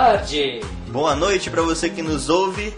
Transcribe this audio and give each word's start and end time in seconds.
tarde! 0.00 0.60
boa 0.88 1.14
noite 1.14 1.50
para 1.50 1.60
você 1.60 1.90
que 1.90 2.00
nos 2.00 2.30
ouve. 2.30 2.74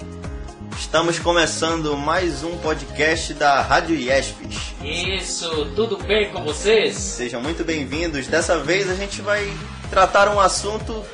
Estamos 0.77 1.21
começando 1.21 1.97
mais 1.97 2.43
um 2.43 2.59
podcast 2.59 3.33
da 3.35 3.63
Rádio 3.63 3.95
IESPES. 3.95 4.75
Isso, 4.83 5.67
tudo 5.77 5.97
bem 5.99 6.33
com 6.33 6.43
vocês? 6.43 6.97
Sejam 6.97 7.41
muito 7.41 7.63
bem-vindos. 7.63 8.27
Dessa 8.27 8.59
vez 8.59 8.91
a 8.91 8.97
gente 8.97 9.23
vai 9.23 9.49
tratar 9.89 10.35
um 10.35 10.41
assunto 10.41 11.05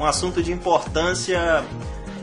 um 0.00 0.06
assunto 0.06 0.42
de 0.42 0.52
importância 0.52 1.62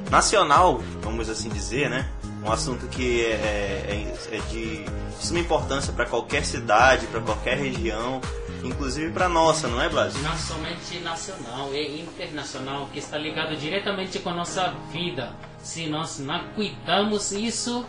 nacional, 0.10 0.82
vamos 1.04 1.30
assim 1.30 1.50
dizer, 1.50 1.88
né? 1.88 2.10
Um 2.44 2.52
assunto 2.52 2.88
que 2.88 3.24
é, 3.26 4.16
é- 4.32 4.38
é 4.38 4.40
de 4.50 4.84
suma 5.20 5.38
importância 5.40 5.94
para 5.94 6.08
qualquer 6.08 6.44
cidade, 6.44 7.06
para 7.06 7.22
qualquer 7.22 7.60
região, 7.60 8.20
inclusive 8.64 9.12
para 9.12 9.28
nossa, 9.30 9.68
não 9.68 9.82
é, 9.82 9.90
Blas? 9.90 10.14
Não 10.22 10.38
somente 10.38 11.00
nacional, 11.00 11.70
é 11.74 11.84
internacional, 11.84 12.90
que 12.92 13.00
está 13.00 13.18
ligado 13.18 13.56
diretamente 13.56 14.20
com 14.20 14.30
a 14.30 14.34
nossa 14.34 14.74
vida. 14.92 15.34
Se 15.60 15.88
nós 15.88 16.20
não 16.20 16.40
cuidamos 16.56 17.32
isso, 17.32 17.86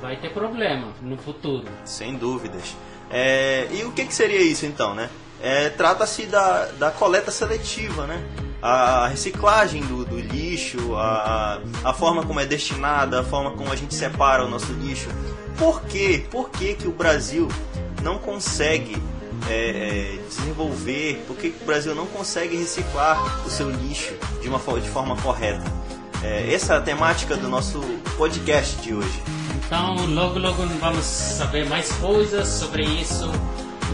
vai 0.00 0.16
ter 0.16 0.30
problema 0.30 0.88
no 1.02 1.16
futuro. 1.16 1.66
Sem 1.84 2.16
dúvidas. 2.16 2.76
É, 3.10 3.68
e 3.70 3.84
o 3.84 3.92
que, 3.92 4.04
que 4.04 4.14
seria 4.14 4.40
isso 4.40 4.66
então, 4.66 4.94
né? 4.94 5.08
É, 5.40 5.70
Trata-se 5.70 6.26
da, 6.26 6.66
da 6.72 6.90
coleta 6.90 7.30
seletiva, 7.30 8.06
né? 8.06 8.22
A 8.60 9.06
reciclagem 9.06 9.82
do, 9.82 10.04
do 10.04 10.18
lixo, 10.18 10.96
a, 10.96 11.60
a 11.84 11.94
forma 11.94 12.26
como 12.26 12.40
é 12.40 12.46
destinada, 12.46 13.20
a 13.20 13.24
forma 13.24 13.52
como 13.52 13.72
a 13.72 13.76
gente 13.76 13.94
separa 13.94 14.44
o 14.44 14.48
nosso 14.48 14.72
lixo. 14.72 15.08
Por 15.56 15.82
quê? 15.82 16.26
Por 16.30 16.50
que, 16.50 16.74
que 16.74 16.88
o 16.88 16.92
Brasil 16.92 17.48
não 18.02 18.18
consegue 18.18 19.00
é, 19.48 19.52
é, 19.52 20.18
desenvolver, 20.28 21.24
por 21.26 21.36
que, 21.36 21.54
o 21.60 21.64
Brasil 21.64 21.94
não 21.94 22.06
consegue 22.06 22.56
reciclar 22.56 23.46
o 23.46 23.50
seu 23.50 23.70
lixo 23.70 24.14
de 24.40 24.48
uma 24.48 24.58
de 24.58 24.88
forma 24.88 25.16
correta? 25.16 25.64
É, 26.22 26.52
essa 26.52 26.74
é 26.74 26.76
a 26.78 26.80
temática 26.80 27.36
do 27.36 27.48
nosso 27.48 27.80
podcast 28.16 28.76
de 28.82 28.94
hoje. 28.94 29.22
Então, 29.64 29.94
logo, 30.06 30.38
logo 30.38 30.66
vamos 30.80 31.04
saber 31.04 31.68
mais 31.68 31.92
coisas 31.92 32.48
sobre 32.48 32.82
isso 32.84 33.30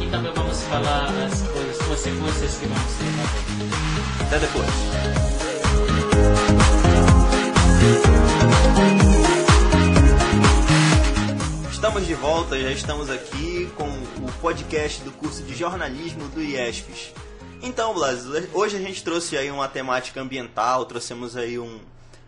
e 0.01 0.07
também 0.07 0.33
vamos 0.35 0.63
falar 0.63 1.09
as 1.25 1.43
coisas, 1.43 1.79
consequências 1.79 2.57
que 2.57 2.67
vamos 2.67 2.93
ter. 2.95 3.05
também. 3.05 4.27
Até 4.27 4.39
depois. 4.39 4.69
Estamos 11.71 12.07
de 12.07 12.15
volta, 12.15 12.59
já 12.59 12.71
estamos 12.71 13.11
aqui 13.11 13.71
com 13.77 13.87
podcast 14.45 15.03
do 15.03 15.11
curso 15.11 15.43
de 15.43 15.55
jornalismo 15.55 16.29
do 16.29 16.43
IESPES. 16.43 17.15
Então, 17.63 17.95
Blas, 17.95 18.27
hoje 18.53 18.77
a 18.77 18.79
gente 18.79 19.03
trouxe 19.03 19.39
aí 19.39 19.51
uma 19.51 19.67
temática 19.67 20.21
ambiental, 20.21 20.85
trouxemos 20.85 21.35
aí 21.35 21.59
um, 21.59 21.81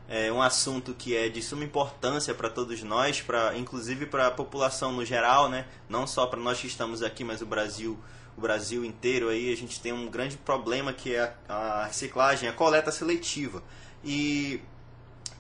é, 0.08 0.32
um 0.32 0.40
assunto 0.40 0.94
que 0.94 1.14
é 1.14 1.28
de 1.28 1.42
suma 1.42 1.62
importância 1.62 2.32
para 2.32 2.48
todos 2.48 2.82
nós, 2.82 3.20
pra, 3.20 3.54
inclusive 3.58 4.06
para 4.06 4.28
a 4.28 4.30
população 4.30 4.92
no 4.92 5.04
geral, 5.04 5.50
né? 5.50 5.66
Não 5.90 6.06
só 6.06 6.26
para 6.26 6.40
nós 6.40 6.58
que 6.58 6.66
estamos 6.66 7.02
aqui, 7.02 7.22
mas 7.22 7.42
o 7.42 7.46
Brasil, 7.46 7.98
o 8.34 8.40
Brasil 8.40 8.82
inteiro 8.82 9.28
aí, 9.28 9.52
a 9.52 9.56
gente 9.56 9.78
tem 9.78 9.92
um 9.92 10.08
grande 10.08 10.38
problema 10.38 10.94
que 10.94 11.14
é 11.14 11.34
a, 11.46 11.54
a 11.54 11.84
reciclagem, 11.84 12.48
a 12.48 12.52
coleta 12.54 12.90
seletiva. 12.90 13.62
E 14.02 14.62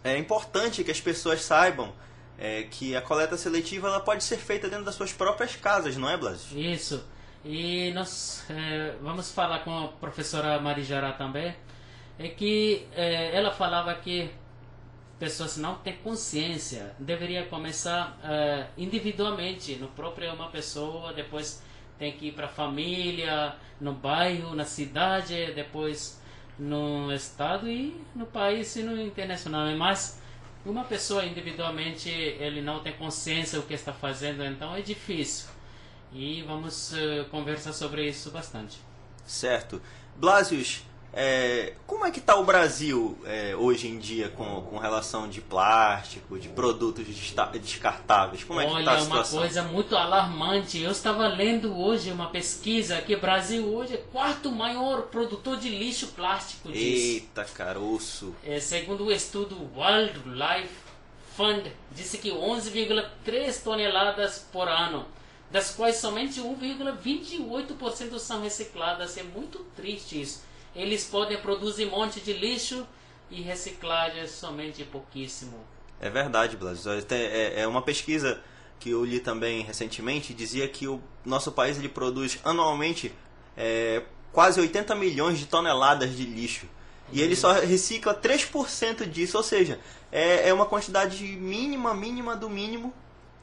é 0.04 0.18
importante 0.18 0.84
que 0.84 0.90
as 0.90 1.00
pessoas 1.00 1.40
saibam 1.40 1.94
é, 2.38 2.64
que 2.64 2.94
a 2.94 3.02
coleta 3.02 3.36
seletiva 3.36 3.88
ela 3.88 4.00
pode 4.00 4.22
ser 4.24 4.36
feita 4.36 4.68
dentro 4.68 4.84
das 4.84 4.94
suas 4.94 5.12
próprias 5.12 5.56
casas, 5.56 5.96
não 5.96 6.08
é, 6.08 6.16
Blas? 6.16 6.50
Isso. 6.52 7.04
E 7.48 7.92
nós 7.92 8.44
eh, 8.50 8.96
vamos 9.00 9.30
falar 9.30 9.60
com 9.60 9.84
a 9.84 9.88
professora 9.88 10.60
Marijara 10.60 11.12
também. 11.12 11.54
É 12.18 12.28
que 12.28 12.88
eh, 12.92 13.30
ela 13.32 13.52
falava 13.52 13.94
que 13.94 14.30
pessoas 15.16 15.56
não 15.56 15.76
têm 15.76 15.96
consciência. 15.98 16.94
Deveria 16.98 17.46
começar 17.46 18.18
eh, 18.24 18.66
individualmente, 18.76 19.76
no 19.76 19.86
próprio 19.88 20.34
uma 20.34 20.48
pessoa, 20.48 21.12
depois 21.12 21.62
tem 21.98 22.12
que 22.12 22.28
ir 22.28 22.32
para 22.32 22.46
a 22.46 22.48
família, 22.48 23.54
no 23.80 23.92
bairro, 23.92 24.54
na 24.54 24.64
cidade, 24.64 25.52
depois 25.54 26.20
no 26.58 27.12
estado 27.12 27.68
e 27.68 27.96
no 28.14 28.26
país 28.26 28.74
e 28.74 28.82
no 28.82 29.00
internacional. 29.00 29.66
Mas 29.76 30.20
uma 30.66 30.84
pessoa 30.84 31.24
individualmente 31.24 32.08
ele 32.08 32.60
não 32.60 32.80
tem 32.80 32.92
consciência 32.92 33.58
do 33.58 33.66
que 33.66 33.74
está 33.74 33.92
fazendo, 33.92 34.44
então 34.44 34.74
é 34.74 34.80
difícil. 34.80 35.48
E 36.12 36.42
vamos 36.42 36.92
eh, 36.92 37.24
conversar 37.30 37.72
sobre 37.72 38.08
isso 38.08 38.30
bastante. 38.30 38.78
Certo. 39.24 39.80
Blasius, 40.16 40.82
é, 41.12 41.72
como 41.86 42.04
é 42.04 42.10
que 42.10 42.18
está 42.18 42.36
o 42.36 42.44
Brasil 42.44 43.18
é, 43.24 43.56
hoje 43.56 43.88
em 43.88 43.98
dia 43.98 44.28
com, 44.28 44.60
com 44.62 44.76
relação 44.76 45.28
de 45.28 45.40
plástico, 45.40 46.38
de 46.38 46.48
produtos 46.48 47.06
descartáveis? 47.06 48.44
Como 48.44 48.60
é 48.60 48.66
que 48.66 48.72
Olha, 48.72 48.80
está 48.80 48.92
a 48.92 48.94
uma 48.96 49.02
situação? 49.04 49.38
coisa 49.38 49.62
muito 49.62 49.96
alarmante. 49.96 50.78
Eu 50.78 50.90
estava 50.90 51.26
lendo 51.26 51.74
hoje 51.74 52.12
uma 52.12 52.28
pesquisa 52.28 53.00
que 53.00 53.14
o 53.14 53.20
Brasil 53.20 53.64
hoje 53.66 53.94
é 53.94 53.96
o 53.96 54.02
quarto 54.12 54.52
maior 54.52 55.02
produtor 55.04 55.56
de 55.56 55.70
lixo 55.70 56.08
plástico. 56.08 56.68
Eita, 56.70 57.44
caroço. 57.44 58.34
É, 58.44 58.60
segundo 58.60 59.04
o 59.06 59.12
estudo 59.12 59.70
Wildlife 59.74 60.86
Fund, 61.34 61.66
disse 61.92 62.18
que 62.18 62.30
11,3 62.30 63.62
toneladas 63.62 64.46
por 64.52 64.68
ano, 64.68 65.06
das 65.50 65.70
quais 65.74 65.96
somente 65.96 66.40
1,28% 66.40 68.18
são 68.18 68.42
recicladas. 68.42 69.16
É 69.16 69.22
muito 69.22 69.60
triste 69.74 70.20
isso. 70.20 70.44
Eles 70.76 71.04
podem 71.04 71.38
produzir 71.38 71.86
um 71.86 71.90
monte 71.90 72.20
de 72.20 72.34
lixo 72.34 72.86
e 73.30 73.40
reciclagem 73.40 74.26
somente 74.28 74.84
pouquíssimo. 74.84 75.58
É 75.98 76.10
verdade, 76.10 76.56
Blas. 76.56 76.86
É, 77.10 77.62
é 77.62 77.66
uma 77.66 77.80
pesquisa 77.80 78.40
que 78.78 78.90
eu 78.90 79.04
li 79.04 79.18
também 79.18 79.62
recentemente 79.62 80.34
dizia 80.34 80.68
que 80.68 80.86
o 80.86 81.00
nosso 81.24 81.50
país 81.50 81.78
ele 81.78 81.88
produz 81.88 82.38
anualmente 82.44 83.12
é, 83.56 84.02
quase 84.32 84.60
80 84.60 84.94
milhões 84.94 85.38
de 85.38 85.46
toneladas 85.46 86.14
de 86.14 86.24
lixo. 86.24 86.66
E 87.10 87.22
ele 87.22 87.34
só 87.34 87.52
recicla 87.52 88.14
3% 88.14 89.08
disso, 89.08 89.36
ou 89.36 89.42
seja, 89.42 89.80
é, 90.12 90.48
é 90.48 90.52
uma 90.52 90.66
quantidade 90.66 91.24
mínima, 91.24 91.94
mínima 91.94 92.36
do 92.36 92.50
mínimo 92.50 92.92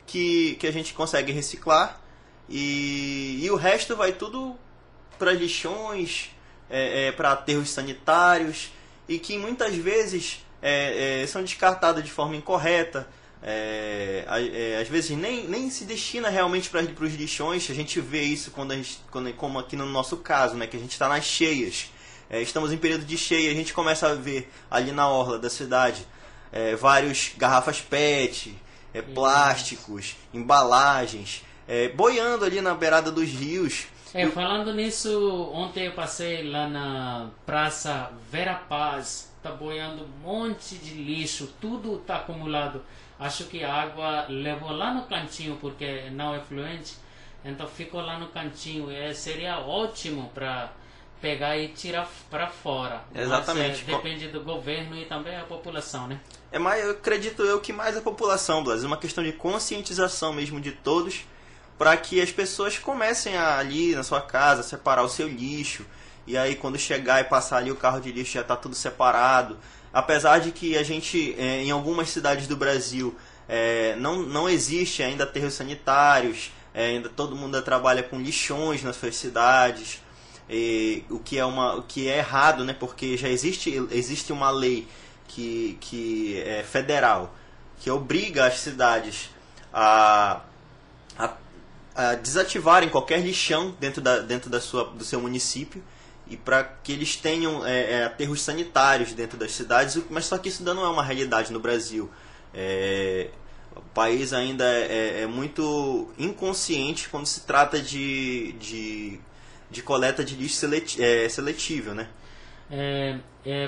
que, 0.06 0.56
que 0.56 0.68
a 0.68 0.72
gente 0.72 0.94
consegue 0.94 1.32
reciclar. 1.32 2.00
E, 2.48 3.40
e 3.42 3.50
o 3.50 3.56
resto 3.56 3.96
vai 3.96 4.12
tudo 4.12 4.56
para 5.18 5.32
lixões, 5.32 6.30
é, 6.70 7.12
para 7.12 7.32
aterros 7.32 7.70
sanitários 7.70 8.72
e 9.08 9.20
que 9.20 9.38
muitas 9.38 9.76
vezes 9.76 10.44
é, 10.62 11.22
é, 11.24 11.28
são 11.28 11.42
descartadas 11.42 12.04
de 12.04 12.12
forma 12.12 12.36
incorreta. 12.36 13.08
É, 13.46 14.24
é, 14.26 14.82
às 14.82 14.88
vezes 14.88 15.18
nem, 15.18 15.46
nem 15.50 15.70
se 15.70 15.84
destina 15.84 16.30
realmente 16.30 16.70
para 16.70 16.82
os 16.82 17.14
lixões. 17.14 17.70
A 17.70 17.74
gente 17.74 18.00
vê 18.00 18.22
isso 18.22 18.52
quando 18.52 18.72
a 18.72 18.76
gente, 18.76 19.00
quando, 19.12 19.32
como 19.34 19.60
aqui 19.60 19.76
no 19.76 19.86
nosso 19.86 20.18
caso, 20.18 20.56
né, 20.56 20.66
que 20.66 20.78
a 20.78 20.80
gente 20.80 20.94
está 20.94 21.10
nas 21.10 21.26
cheias. 21.26 21.92
É, 22.30 22.42
estamos 22.42 22.72
em 22.72 22.78
período 22.78 23.06
de 23.06 23.18
cheia, 23.18 23.52
a 23.52 23.54
gente 23.54 23.74
começa 23.74 24.08
a 24.10 24.16
ver 24.16 24.50
ali 24.72 24.92
na 24.92 25.08
orla 25.08 25.38
da 25.38 25.50
cidade 25.50 26.08
é, 26.52 26.76
vários 26.76 27.32
garrafas 27.36 27.82
PET, 27.82 28.56
é, 28.94 29.02
plásticos, 29.02 30.16
embalagens, 30.34 31.44
é, 31.68 31.90
boiando 31.90 32.46
ali 32.46 32.62
na 32.62 32.74
beirada 32.74 33.12
dos 33.12 33.28
rios. 33.30 33.88
É, 34.14 34.28
falando 34.28 34.72
nisso, 34.74 35.50
ontem 35.52 35.88
eu 35.88 35.94
passei 35.94 36.48
lá 36.48 36.68
na 36.68 37.32
Praça 37.48 38.12
Vera 38.30 38.54
Paz, 38.54 39.34
tá 39.42 39.52
boiando 39.52 40.04
um 40.04 40.22
monte 40.22 40.76
de 40.76 40.94
lixo, 40.94 41.52
tudo 41.60 41.98
tá 41.98 42.18
acumulado. 42.18 42.84
Acho 43.20 43.46
que 43.46 43.64
a 43.64 43.74
água 43.74 44.28
levou 44.30 44.72
lá 44.72 44.94
no 44.94 45.04
cantinho, 45.08 45.58
porque 45.60 46.10
não 46.12 46.36
é 46.36 46.40
fluente, 46.40 46.96
então 47.44 47.68
ficou 47.68 48.02
lá 48.02 48.20
no 48.20 48.28
cantinho. 48.28 48.92
É, 48.92 49.14
seria 49.16 49.60
ótimo 49.60 50.30
para 50.32 50.72
pegar 51.20 51.58
e 51.58 51.70
tirar 51.70 52.08
para 52.30 52.48
fora. 52.48 53.02
Mas, 53.12 53.24
Exatamente. 53.24 53.82
é, 53.82 53.96
depende 53.96 54.28
do 54.28 54.42
governo 54.42 54.96
e 54.96 55.06
também 55.06 55.36
a 55.36 55.44
população, 55.44 56.08
né? 56.08 56.20
É 56.52 56.60
mais, 56.60 56.84
eu 56.84 56.92
acredito 56.92 57.42
eu 57.42 57.60
que 57.60 57.74
mais 57.74 57.98
a 57.98 58.02
população, 58.02 58.64
Blas, 58.64 58.84
é 58.84 58.88
uma 58.88 58.98
questão 58.98 59.24
de 59.24 59.32
conscientização 59.32 60.34
mesmo 60.34 60.62
de 60.62 60.72
todos, 60.72 61.22
para 61.78 61.96
que 61.98 62.22
as 62.22 62.32
pessoas 62.32 62.78
comecem 62.78 63.36
a, 63.36 63.58
ali 63.58 63.96
na 63.96 64.04
sua 64.04 64.22
casa 64.22 64.64
separar 64.64 65.04
o 65.04 65.10
seu 65.10 65.28
lixo, 65.28 65.86
e 66.26 66.38
aí 66.38 66.56
quando 66.56 66.78
chegar 66.78 67.22
e 67.22 67.26
passar 67.26 67.58
ali 67.58 67.72
o 67.72 67.76
carro 67.76 68.00
de 68.00 68.12
lixo 68.12 68.34
já 68.34 68.42
está 68.42 68.56
tudo 68.56 68.76
separado. 68.76 69.58
Apesar 69.92 70.40
de 70.40 70.52
que 70.52 70.78
a 70.78 70.84
gente, 70.84 71.36
eh, 71.38 71.64
em 71.64 71.72
algumas 71.72 72.10
cidades 72.10 72.48
do 72.48 72.56
Brasil, 72.56 73.16
eh, 73.48 73.96
não, 74.00 74.24
não 74.24 74.50
existe 74.50 75.04
ainda 75.04 75.24
aterros 75.24 75.54
sanitários, 75.54 76.52
eh, 76.74 76.86
ainda 76.86 77.10
todo 77.10 77.36
mundo 77.36 77.62
trabalha 77.62 78.02
com 78.02 78.20
lixões 78.20 78.82
nas 78.82 78.96
suas 78.96 79.16
cidades, 79.16 80.02
e 80.50 81.04
o 81.10 81.20
que 81.20 81.38
é 81.38 81.46
uma, 81.46 81.76
o 81.76 81.84
que 81.84 82.08
é 82.08 82.18
errado, 82.18 82.64
né? 82.66 82.76
Porque 82.78 83.16
já 83.18 83.30
existe, 83.30 83.72
existe 83.92 84.34
uma 84.34 84.50
lei 84.50 84.88
que, 85.28 85.78
que 85.80 86.42
é 86.42 86.64
federal 86.64 87.34
que 87.84 87.92
obriga 87.92 88.46
as 88.46 88.60
cidades 88.60 89.30
a, 89.74 90.40
a 91.96 92.16
desativarem 92.16 92.90
qualquer 92.90 93.20
lixão 93.20 93.76
dentro, 93.80 94.02
da, 94.02 94.20
dentro 94.20 94.50
da 94.50 94.60
sua, 94.60 94.86
do 94.86 95.04
seu 95.04 95.22
município 95.22 95.84
e 96.28 96.38
para 96.38 96.64
que 96.64 96.92
eles 96.92 97.16
tenham 97.16 97.66
é, 97.66 97.92
é, 97.92 98.04
aterros 98.06 98.42
sanitários 98.42 99.14
dentro 99.14 99.38
das 99.38 99.52
cidades, 99.52 100.02
mas 100.10 100.26
só 100.26 100.38
que 100.38 100.50
isso 100.50 100.62
ainda 100.62 100.74
não 100.74 100.86
é 100.86 100.90
uma 100.90 101.04
realidade 101.04 101.52
no 101.52 101.60
Brasil. 101.60 102.10
É, 102.54 103.30
o 103.76 103.82
país 103.82 104.34
ainda 104.34 104.64
é, 104.64 105.20
é, 105.20 105.22
é 105.22 105.28
muito 105.28 106.12
inconsciente 106.18 107.10
quando 107.10 107.26
se 107.26 107.42
trata 107.42 107.80
de, 107.80 108.54
de, 108.54 109.20
de 109.70 109.82
coleta 109.82 110.24
de 110.24 110.36
lixo 110.36 110.66
é, 111.00 111.30
seletivo, 111.30 111.94
né? 111.94 112.08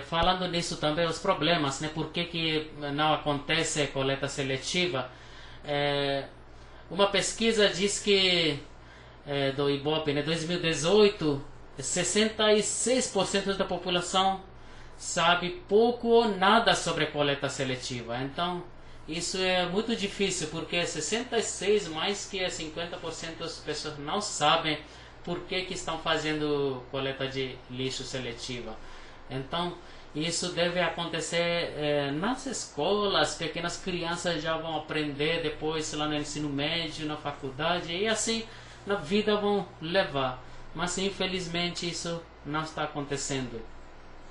Falando 0.08 0.48
nisso 0.48 0.78
também, 0.78 1.06
os 1.06 1.20
problemas, 1.20 1.80
né? 1.82 1.90
Por 1.94 2.10
que, 2.10 2.26
que 2.26 2.72
não 2.94 3.14
acontece 3.14 3.86
coleta 3.88 4.28
seletiva? 4.28 5.10
Uma 6.90 7.08
pesquisa 7.08 7.68
diz 7.70 8.00
que 8.00 8.60
é, 9.26 9.52
do 9.52 9.70
IBOP, 9.70 10.14
né, 10.14 10.22
2018, 10.22 11.42
66% 11.80 13.58
da 13.58 13.66
população 13.66 14.42
sabe 14.98 15.62
pouco 15.68 16.08
ou 16.08 16.28
nada 16.28 16.76
sobre 16.76 17.06
a 17.06 17.12
coleta 17.12 17.50
seletiva. 17.50 18.18
Então, 18.22 18.64
isso 19.08 19.38
é 19.38 19.66
muito 19.66 19.96
difícil, 19.96 20.48
porque 20.48 20.86
66 20.86 21.88
mais 21.88 22.26
que 22.26 22.40
50% 22.40 23.38
das 23.40 23.58
pessoas 23.58 23.98
não 23.98 24.22
sabem 24.22 24.78
por 25.24 25.40
que, 25.42 25.64
que 25.64 25.74
estão 25.74 25.98
fazendo 26.00 26.84
coleta 26.92 27.28
de 27.28 27.58
lixo 27.70 28.04
seletiva. 28.04 28.78
Então, 29.30 29.76
isso 30.16 30.50
deve 30.54 30.80
acontecer 30.80 31.74
é, 31.78 32.12
nas 32.12 32.46
escolas, 32.46 33.36
pequenas 33.36 33.76
crianças 33.76 34.42
já 34.42 34.56
vão 34.56 34.78
aprender 34.78 35.44
depois 35.44 35.92
lá 35.94 36.08
no 36.08 36.16
ensino 36.16 36.48
médio, 36.48 37.06
na 37.06 37.18
faculdade, 37.18 37.94
e 37.94 38.08
assim 38.08 38.46
na 38.86 38.96
vida 38.96 39.36
vão 39.36 39.68
levar. 39.82 40.42
Mas 40.74 40.98
infelizmente 40.98 41.90
isso 41.90 42.22
não 42.46 42.62
está 42.62 42.84
acontecendo. 42.84 43.62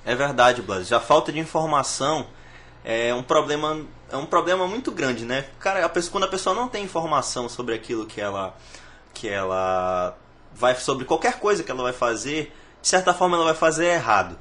É 0.07 0.15
verdade, 0.15 0.63
Blas. 0.63 0.91
A 0.93 1.01
falta 1.01 1.31
de 1.31 1.39
informação 1.39 2.27
é 2.83 3.15
um 3.15 3.23
problema, 3.23 3.85
é 4.11 4.17
um 4.17 4.27
problema 4.27 4.67
muito 4.67 4.91
grande, 4.91 5.25
né? 5.25 5.47
Cara, 5.59 5.85
a 5.85 5.89
pessoa, 5.89 6.13
quando 6.13 6.25
a 6.25 6.29
pessoa 6.29 6.55
não 6.55 6.69
tem 6.69 6.85
informação 6.85 7.49
sobre 7.49 7.75
aquilo 7.75 8.07
que 8.07 8.21
ela 8.21 8.57
que 9.13 9.29
ela 9.29 10.17
vai 10.53 10.75
sobre 10.75 11.05
qualquer 11.05 11.39
coisa 11.39 11.63
que 11.63 11.71
ela 11.71 11.83
vai 11.83 11.93
fazer, 11.93 12.55
de 12.83 12.89
certa 12.89 13.15
forma 13.15 13.37
ela 13.37 13.47
vai 13.47 13.55
fazer 13.55 13.87
errado. 13.87 14.37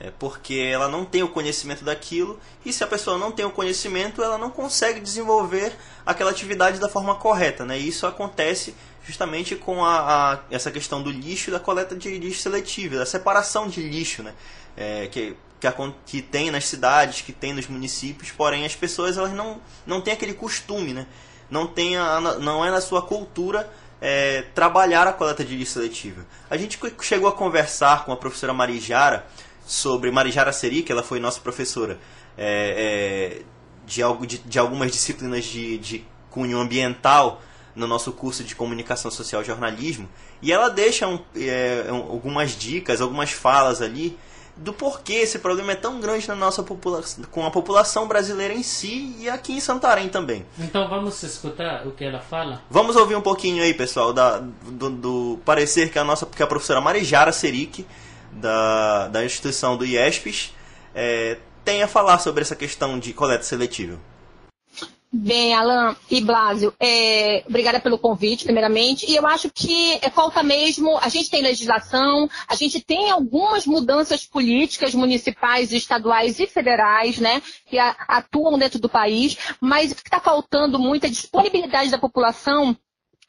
É 0.00 0.12
porque 0.16 0.54
ela 0.54 0.86
não 0.86 1.04
tem 1.04 1.24
o 1.24 1.28
conhecimento 1.28 1.84
daquilo 1.84 2.38
e 2.64 2.72
se 2.72 2.84
a 2.84 2.86
pessoa 2.86 3.18
não 3.18 3.32
tem 3.32 3.44
o 3.44 3.50
conhecimento, 3.50 4.22
ela 4.22 4.38
não 4.38 4.48
consegue 4.48 5.00
desenvolver 5.00 5.76
aquela 6.06 6.30
atividade 6.30 6.78
da 6.78 6.88
forma 6.88 7.16
correta, 7.16 7.64
né? 7.64 7.76
E 7.76 7.88
isso 7.88 8.06
acontece 8.06 8.76
justamente 9.04 9.56
com 9.56 9.84
a, 9.84 10.34
a, 10.34 10.38
essa 10.50 10.70
questão 10.70 11.02
do 11.02 11.10
lixo 11.10 11.50
e 11.50 11.52
da 11.52 11.58
coleta 11.58 11.96
de 11.96 12.16
lixo 12.16 12.42
seletivo, 12.42 12.96
da 12.96 13.06
separação 13.06 13.66
de 13.66 13.82
lixo, 13.82 14.22
né? 14.22 14.34
É, 14.76 15.08
que, 15.08 15.36
que, 15.58 15.68
que, 16.06 16.22
tem 16.22 16.52
nas 16.52 16.66
cidades, 16.66 17.22
que 17.22 17.32
tem 17.32 17.52
nos 17.52 17.66
municípios, 17.66 18.30
porém 18.30 18.64
as 18.64 18.76
pessoas 18.76 19.16
elas 19.16 19.32
não, 19.32 19.60
não 19.84 20.00
têm 20.00 20.12
aquele 20.14 20.34
costume, 20.34 20.92
né? 20.92 21.08
Não, 21.50 21.66
tem 21.66 21.96
a, 21.96 22.20
não 22.20 22.64
é 22.64 22.70
na 22.70 22.80
sua 22.80 23.02
cultura 23.02 23.68
é, 24.00 24.42
trabalhar 24.54 25.08
a 25.08 25.12
coleta 25.12 25.44
de 25.44 25.56
lixo 25.56 25.72
seletivo. 25.72 26.24
A 26.48 26.56
gente 26.56 26.78
chegou 27.00 27.28
a 27.28 27.32
conversar 27.32 28.04
com 28.04 28.12
a 28.12 28.16
professora 28.16 28.52
Marijara 28.52 29.26
sobre 29.68 30.10
Marijara 30.10 30.50
Seri, 30.50 30.82
que 30.82 30.90
ela 30.90 31.02
foi 31.02 31.20
nossa 31.20 31.40
professora 31.40 31.98
é, 32.36 33.38
é, 33.38 33.42
de, 33.86 34.02
de, 34.26 34.38
de, 34.38 34.58
algumas 34.58 34.90
disciplinas 34.90 35.44
de, 35.44 35.76
de 35.76 36.04
cunho 36.30 36.58
ambiental 36.58 37.42
no 37.76 37.86
nosso 37.86 38.10
curso 38.12 38.42
de 38.42 38.56
comunicação 38.56 39.10
social 39.10 39.42
e 39.42 39.44
jornalismo 39.44 40.08
e 40.40 40.50
ela 40.50 40.68
deixa 40.70 41.06
um, 41.06 41.20
é, 41.36 41.84
algumas 41.90 42.52
dicas, 42.52 43.02
algumas 43.02 43.30
falas 43.30 43.82
ali 43.82 44.18
do 44.56 44.72
porquê 44.72 45.14
esse 45.14 45.38
problema 45.38 45.72
é 45.72 45.74
tão 45.76 46.00
grande 46.00 46.26
na 46.26 46.34
nossa 46.34 46.62
população, 46.62 47.24
com 47.30 47.46
a 47.46 47.50
população 47.50 48.08
brasileira 48.08 48.54
em 48.54 48.62
si 48.62 49.14
e 49.20 49.28
aqui 49.28 49.52
em 49.52 49.60
Santarém 49.60 50.08
também. 50.08 50.44
Então 50.58 50.88
vamos 50.88 51.22
escutar 51.22 51.86
o 51.86 51.92
que 51.92 52.04
ela 52.04 52.20
fala? 52.20 52.62
Vamos 52.70 52.96
ouvir 52.96 53.14
um 53.14 53.20
pouquinho 53.20 53.62
aí, 53.62 53.72
pessoal, 53.74 54.12
da, 54.12 54.38
do, 54.38 54.90
do 54.90 55.38
parecer 55.44 55.92
que 55.92 55.98
a 55.98 56.04
nossa 56.04 56.26
que 56.26 56.42
a 56.42 56.46
professora 56.46 56.80
Marijara 56.80 57.32
Seric, 57.32 57.86
da, 58.40 59.08
da 59.08 59.24
instituição 59.24 59.76
do 59.76 59.84
IESPES, 59.84 60.52
é, 60.94 61.38
tem 61.64 61.82
a 61.82 61.88
falar 61.88 62.18
sobre 62.18 62.42
essa 62.42 62.56
questão 62.56 62.98
de 62.98 63.12
coleta 63.12 63.44
seletiva. 63.44 63.98
Bem, 65.10 65.54
Alan 65.54 65.96
e 66.10 66.20
Blásio, 66.20 66.74
é, 66.78 67.42
obrigada 67.48 67.80
pelo 67.80 67.98
convite, 67.98 68.44
primeiramente. 68.44 69.10
E 69.10 69.16
eu 69.16 69.26
acho 69.26 69.50
que 69.50 69.98
é, 70.02 70.10
falta 70.10 70.42
mesmo, 70.42 70.98
a 70.98 71.08
gente 71.08 71.30
tem 71.30 71.40
legislação, 71.40 72.28
a 72.46 72.54
gente 72.54 72.78
tem 72.82 73.10
algumas 73.10 73.64
mudanças 73.64 74.26
políticas 74.26 74.94
municipais, 74.94 75.72
estaduais 75.72 76.38
e 76.38 76.46
federais, 76.46 77.18
né, 77.18 77.40
que 77.66 77.78
a, 77.78 77.96
atuam 78.06 78.58
dentro 78.58 78.78
do 78.78 78.88
país, 78.88 79.38
mas 79.62 79.92
o 79.92 79.94
que 79.94 80.02
está 80.02 80.20
faltando 80.20 80.78
muito 80.78 81.06
é 81.06 81.08
disponibilidade 81.08 81.90
da 81.90 81.98
população 81.98 82.76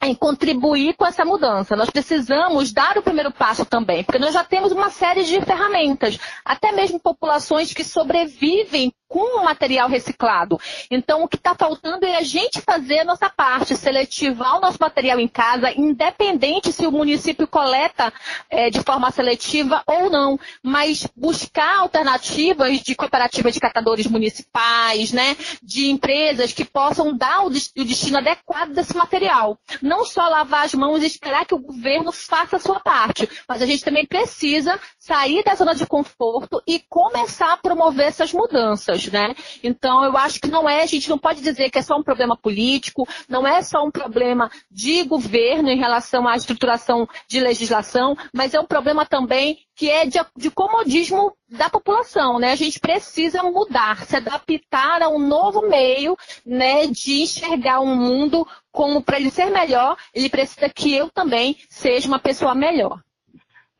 em 0.02 0.14
contribuir 0.14 0.94
com 0.96 1.04
essa 1.06 1.24
mudança. 1.24 1.76
Nós 1.76 1.90
precisamos 1.90 2.72
dar 2.72 2.96
o 2.96 3.02
primeiro 3.02 3.30
passo 3.30 3.64
também, 3.64 4.02
porque 4.02 4.18
nós 4.18 4.32
já 4.32 4.42
temos 4.42 4.72
uma 4.72 4.90
série 4.90 5.24
de 5.24 5.40
ferramentas, 5.42 6.18
até 6.44 6.72
mesmo 6.72 6.98
populações 6.98 7.72
que 7.74 7.84
sobrevivem 7.84 8.92
com 9.10 9.40
o 9.40 9.44
material 9.44 9.88
reciclado. 9.88 10.56
Então, 10.88 11.24
o 11.24 11.28
que 11.28 11.34
está 11.34 11.52
faltando 11.52 12.06
é 12.06 12.16
a 12.16 12.22
gente 12.22 12.60
fazer 12.60 13.00
a 13.00 13.04
nossa 13.04 13.28
parte, 13.28 13.76
seletivar 13.76 14.56
o 14.56 14.60
nosso 14.60 14.78
material 14.80 15.18
em 15.18 15.26
casa, 15.26 15.72
independente 15.76 16.72
se 16.72 16.86
o 16.86 16.92
município 16.92 17.48
coleta 17.48 18.12
é, 18.48 18.70
de 18.70 18.80
forma 18.82 19.10
seletiva 19.10 19.82
ou 19.84 20.08
não, 20.08 20.38
mas 20.62 21.08
buscar 21.16 21.78
alternativas 21.78 22.80
de 22.80 22.94
cooperativas 22.94 23.52
de 23.52 23.58
catadores 23.58 24.06
municipais, 24.06 25.10
né, 25.12 25.36
de 25.60 25.90
empresas 25.90 26.52
que 26.52 26.64
possam 26.64 27.16
dar 27.16 27.44
o 27.44 27.50
destino 27.50 28.18
adequado 28.18 28.70
desse 28.70 28.96
material. 28.96 29.58
Não 29.82 30.04
só 30.04 30.28
lavar 30.28 30.64
as 30.64 30.74
mãos 30.74 31.02
e 31.02 31.06
esperar 31.06 31.44
que 31.44 31.54
o 31.54 31.58
governo 31.58 32.12
faça 32.12 32.56
a 32.56 32.60
sua 32.60 32.78
parte, 32.78 33.28
mas 33.48 33.60
a 33.60 33.66
gente 33.66 33.84
também 33.84 34.06
precisa 34.06 34.78
sair 35.10 35.42
da 35.42 35.56
zona 35.56 35.74
de 35.74 35.84
conforto 35.86 36.62
e 36.64 36.78
começar 36.88 37.54
a 37.54 37.56
promover 37.56 38.06
essas 38.06 38.32
mudanças, 38.32 39.08
né? 39.08 39.34
Então, 39.60 40.04
eu 40.04 40.16
acho 40.16 40.40
que 40.40 40.46
não 40.48 40.68
é, 40.68 40.82
a 40.82 40.86
gente 40.86 41.10
não 41.10 41.18
pode 41.18 41.42
dizer 41.42 41.68
que 41.68 41.78
é 41.78 41.82
só 41.82 41.96
um 41.96 42.02
problema 42.02 42.36
político, 42.36 43.08
não 43.28 43.44
é 43.44 43.60
só 43.60 43.84
um 43.84 43.90
problema 43.90 44.48
de 44.70 45.02
governo 45.02 45.68
em 45.68 45.76
relação 45.76 46.28
à 46.28 46.36
estruturação 46.36 47.08
de 47.26 47.40
legislação, 47.40 48.16
mas 48.32 48.54
é 48.54 48.60
um 48.60 48.64
problema 48.64 49.04
também 49.04 49.58
que 49.74 49.90
é 49.90 50.06
de, 50.06 50.20
de 50.36 50.48
comodismo 50.48 51.36
da 51.48 51.68
população, 51.68 52.38
né? 52.38 52.52
A 52.52 52.56
gente 52.56 52.78
precisa 52.78 53.42
mudar, 53.42 54.04
se 54.04 54.14
adaptar 54.14 55.02
a 55.02 55.08
um 55.08 55.18
novo 55.18 55.62
meio, 55.62 56.16
né, 56.46 56.86
de 56.86 57.22
enxergar 57.22 57.80
um 57.80 57.96
mundo 57.96 58.46
como 58.70 59.02
para 59.02 59.18
ele 59.18 59.30
ser 59.30 59.50
melhor, 59.50 59.96
ele 60.14 60.28
precisa 60.28 60.68
que 60.68 60.94
eu 60.94 61.10
também 61.10 61.56
seja 61.68 62.06
uma 62.06 62.20
pessoa 62.20 62.54
melhor. 62.54 63.00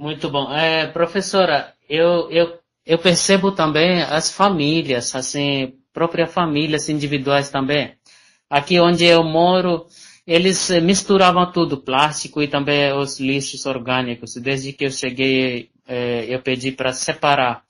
Muito 0.01 0.31
bom. 0.31 0.51
É, 0.51 0.87
professora, 0.87 1.75
eu, 1.87 2.31
eu, 2.31 2.59
eu 2.87 2.97
percebo 2.97 3.53
também 3.53 4.01
as 4.01 4.33
famílias, 4.33 5.15
assim, 5.15 5.75
próprias 5.93 6.33
famílias 6.33 6.89
individuais 6.89 7.51
também. 7.51 7.93
Aqui 8.49 8.81
onde 8.81 9.05
eu 9.05 9.23
moro, 9.23 9.85
eles 10.27 10.71
misturavam 10.83 11.53
tudo, 11.53 11.77
plástico 11.77 12.41
e 12.41 12.49
também 12.49 12.95
os 12.95 13.21
lixos 13.21 13.67
orgânicos. 13.67 14.37
Desde 14.37 14.73
que 14.73 14.87
eu 14.87 14.91
cheguei, 14.91 15.69
é, 15.87 16.25
eu 16.31 16.41
pedi 16.41 16.73
para 16.73 16.95
separar. 16.95 17.63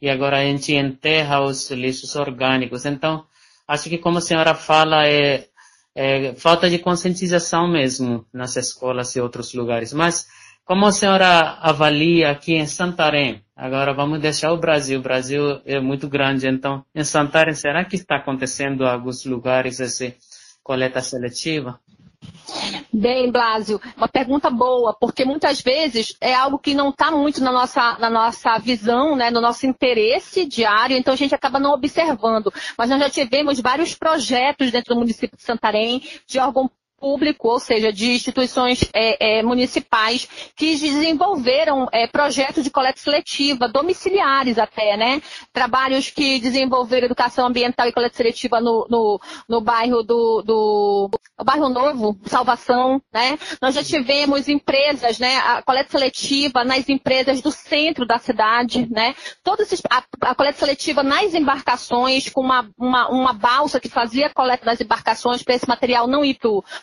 E 0.00 0.08
agora 0.08 0.38
a 0.38 0.42
gente 0.42 0.72
enterra 0.74 1.42
os 1.42 1.70
lixos 1.70 2.16
orgânicos. 2.16 2.86
Então, 2.86 3.26
acho 3.68 3.90
que 3.90 3.98
como 3.98 4.16
a 4.16 4.22
senhora 4.22 4.54
fala, 4.54 5.06
é, 5.06 5.48
é 5.94 6.34
falta 6.34 6.70
de 6.70 6.78
conscientização 6.78 7.68
mesmo 7.68 8.24
nas 8.32 8.56
escolas 8.56 9.14
e 9.14 9.20
outros 9.20 9.52
lugares. 9.52 9.92
Mas 9.92 10.26
como 10.64 10.86
a 10.86 10.92
senhora 10.92 11.58
avalia 11.60 12.30
aqui 12.30 12.54
em 12.54 12.66
Santarém? 12.66 13.44
Agora 13.56 13.92
vamos 13.92 14.20
deixar 14.20 14.52
o 14.52 14.58
Brasil. 14.58 14.98
O 14.98 15.02
Brasil 15.02 15.60
é 15.64 15.78
muito 15.78 16.08
grande, 16.08 16.48
então 16.48 16.84
em 16.94 17.04
Santarém 17.04 17.54
será 17.54 17.84
que 17.84 17.96
está 17.96 18.16
acontecendo 18.16 18.84
em 18.84 18.88
alguns 18.88 19.24
lugares 19.24 19.80
essa 19.80 20.12
coleta 20.62 21.00
seletiva? 21.00 21.78
Bem, 22.92 23.30
Blásio, 23.30 23.80
uma 23.96 24.08
pergunta 24.08 24.48
boa, 24.48 24.96
porque 24.98 25.24
muitas 25.24 25.60
vezes 25.60 26.16
é 26.20 26.34
algo 26.34 26.58
que 26.58 26.74
não 26.74 26.88
está 26.88 27.10
muito 27.10 27.42
na 27.42 27.52
nossa, 27.52 27.98
na 27.98 28.08
nossa 28.08 28.56
visão, 28.58 29.14
né, 29.14 29.30
no 29.30 29.40
nosso 29.40 29.66
interesse 29.66 30.46
diário, 30.46 30.96
então 30.96 31.12
a 31.12 31.16
gente 31.16 31.34
acaba 31.34 31.58
não 31.58 31.72
observando. 31.72 32.52
Mas 32.78 32.88
nós 32.88 33.00
já 33.00 33.10
tivemos 33.10 33.60
vários 33.60 33.94
projetos 33.94 34.70
dentro 34.70 34.94
do 34.94 35.00
município 35.00 35.36
de 35.36 35.42
Santarém, 35.42 36.02
de 36.26 36.38
órgão 36.38 36.70
público, 37.04 37.48
ou 37.50 37.60
seja, 37.60 37.92
de 37.92 38.12
instituições 38.12 38.88
é, 38.94 39.38
é, 39.38 39.42
municipais 39.42 40.26
que 40.56 40.74
desenvolveram 40.74 41.86
é, 41.92 42.06
projetos 42.06 42.64
de 42.64 42.70
coleta 42.70 42.98
seletiva, 42.98 43.68
domiciliares 43.68 44.56
até, 44.58 44.96
né? 44.96 45.20
Trabalhos 45.52 46.08
que 46.08 46.40
desenvolveram 46.40 47.04
educação 47.04 47.46
ambiental 47.46 47.86
e 47.86 47.92
coleta 47.92 48.16
seletiva 48.16 48.58
no, 48.58 48.86
no, 48.88 49.20
no 49.46 49.60
bairro 49.60 50.02
do, 50.02 50.40
do 50.46 51.10
bairro 51.44 51.68
Novo, 51.68 52.18
Salvação, 52.24 53.02
né? 53.12 53.38
Nós 53.60 53.74
já 53.74 53.84
tivemos 53.84 54.48
empresas, 54.48 55.18
né? 55.18 55.36
A 55.36 55.60
coleta 55.60 55.90
seletiva 55.90 56.64
nas 56.64 56.88
empresas 56.88 57.42
do 57.42 57.50
centro 57.50 58.06
da 58.06 58.18
cidade, 58.18 58.88
né? 58.90 59.14
Todos 59.42 59.66
esses, 59.66 59.82
a, 59.90 60.02
a 60.22 60.34
coleta 60.34 60.58
seletiva 60.58 61.02
nas 61.02 61.34
embarcações, 61.34 62.30
com 62.30 62.40
uma, 62.40 62.66
uma, 62.78 63.08
uma 63.10 63.32
balsa 63.34 63.78
que 63.78 63.90
fazia 63.90 64.30
coleta 64.30 64.64
das 64.64 64.80
embarcações 64.80 65.42
para 65.42 65.54
esse 65.54 65.68
material 65.68 66.06
não 66.06 66.24
ir 66.24 66.38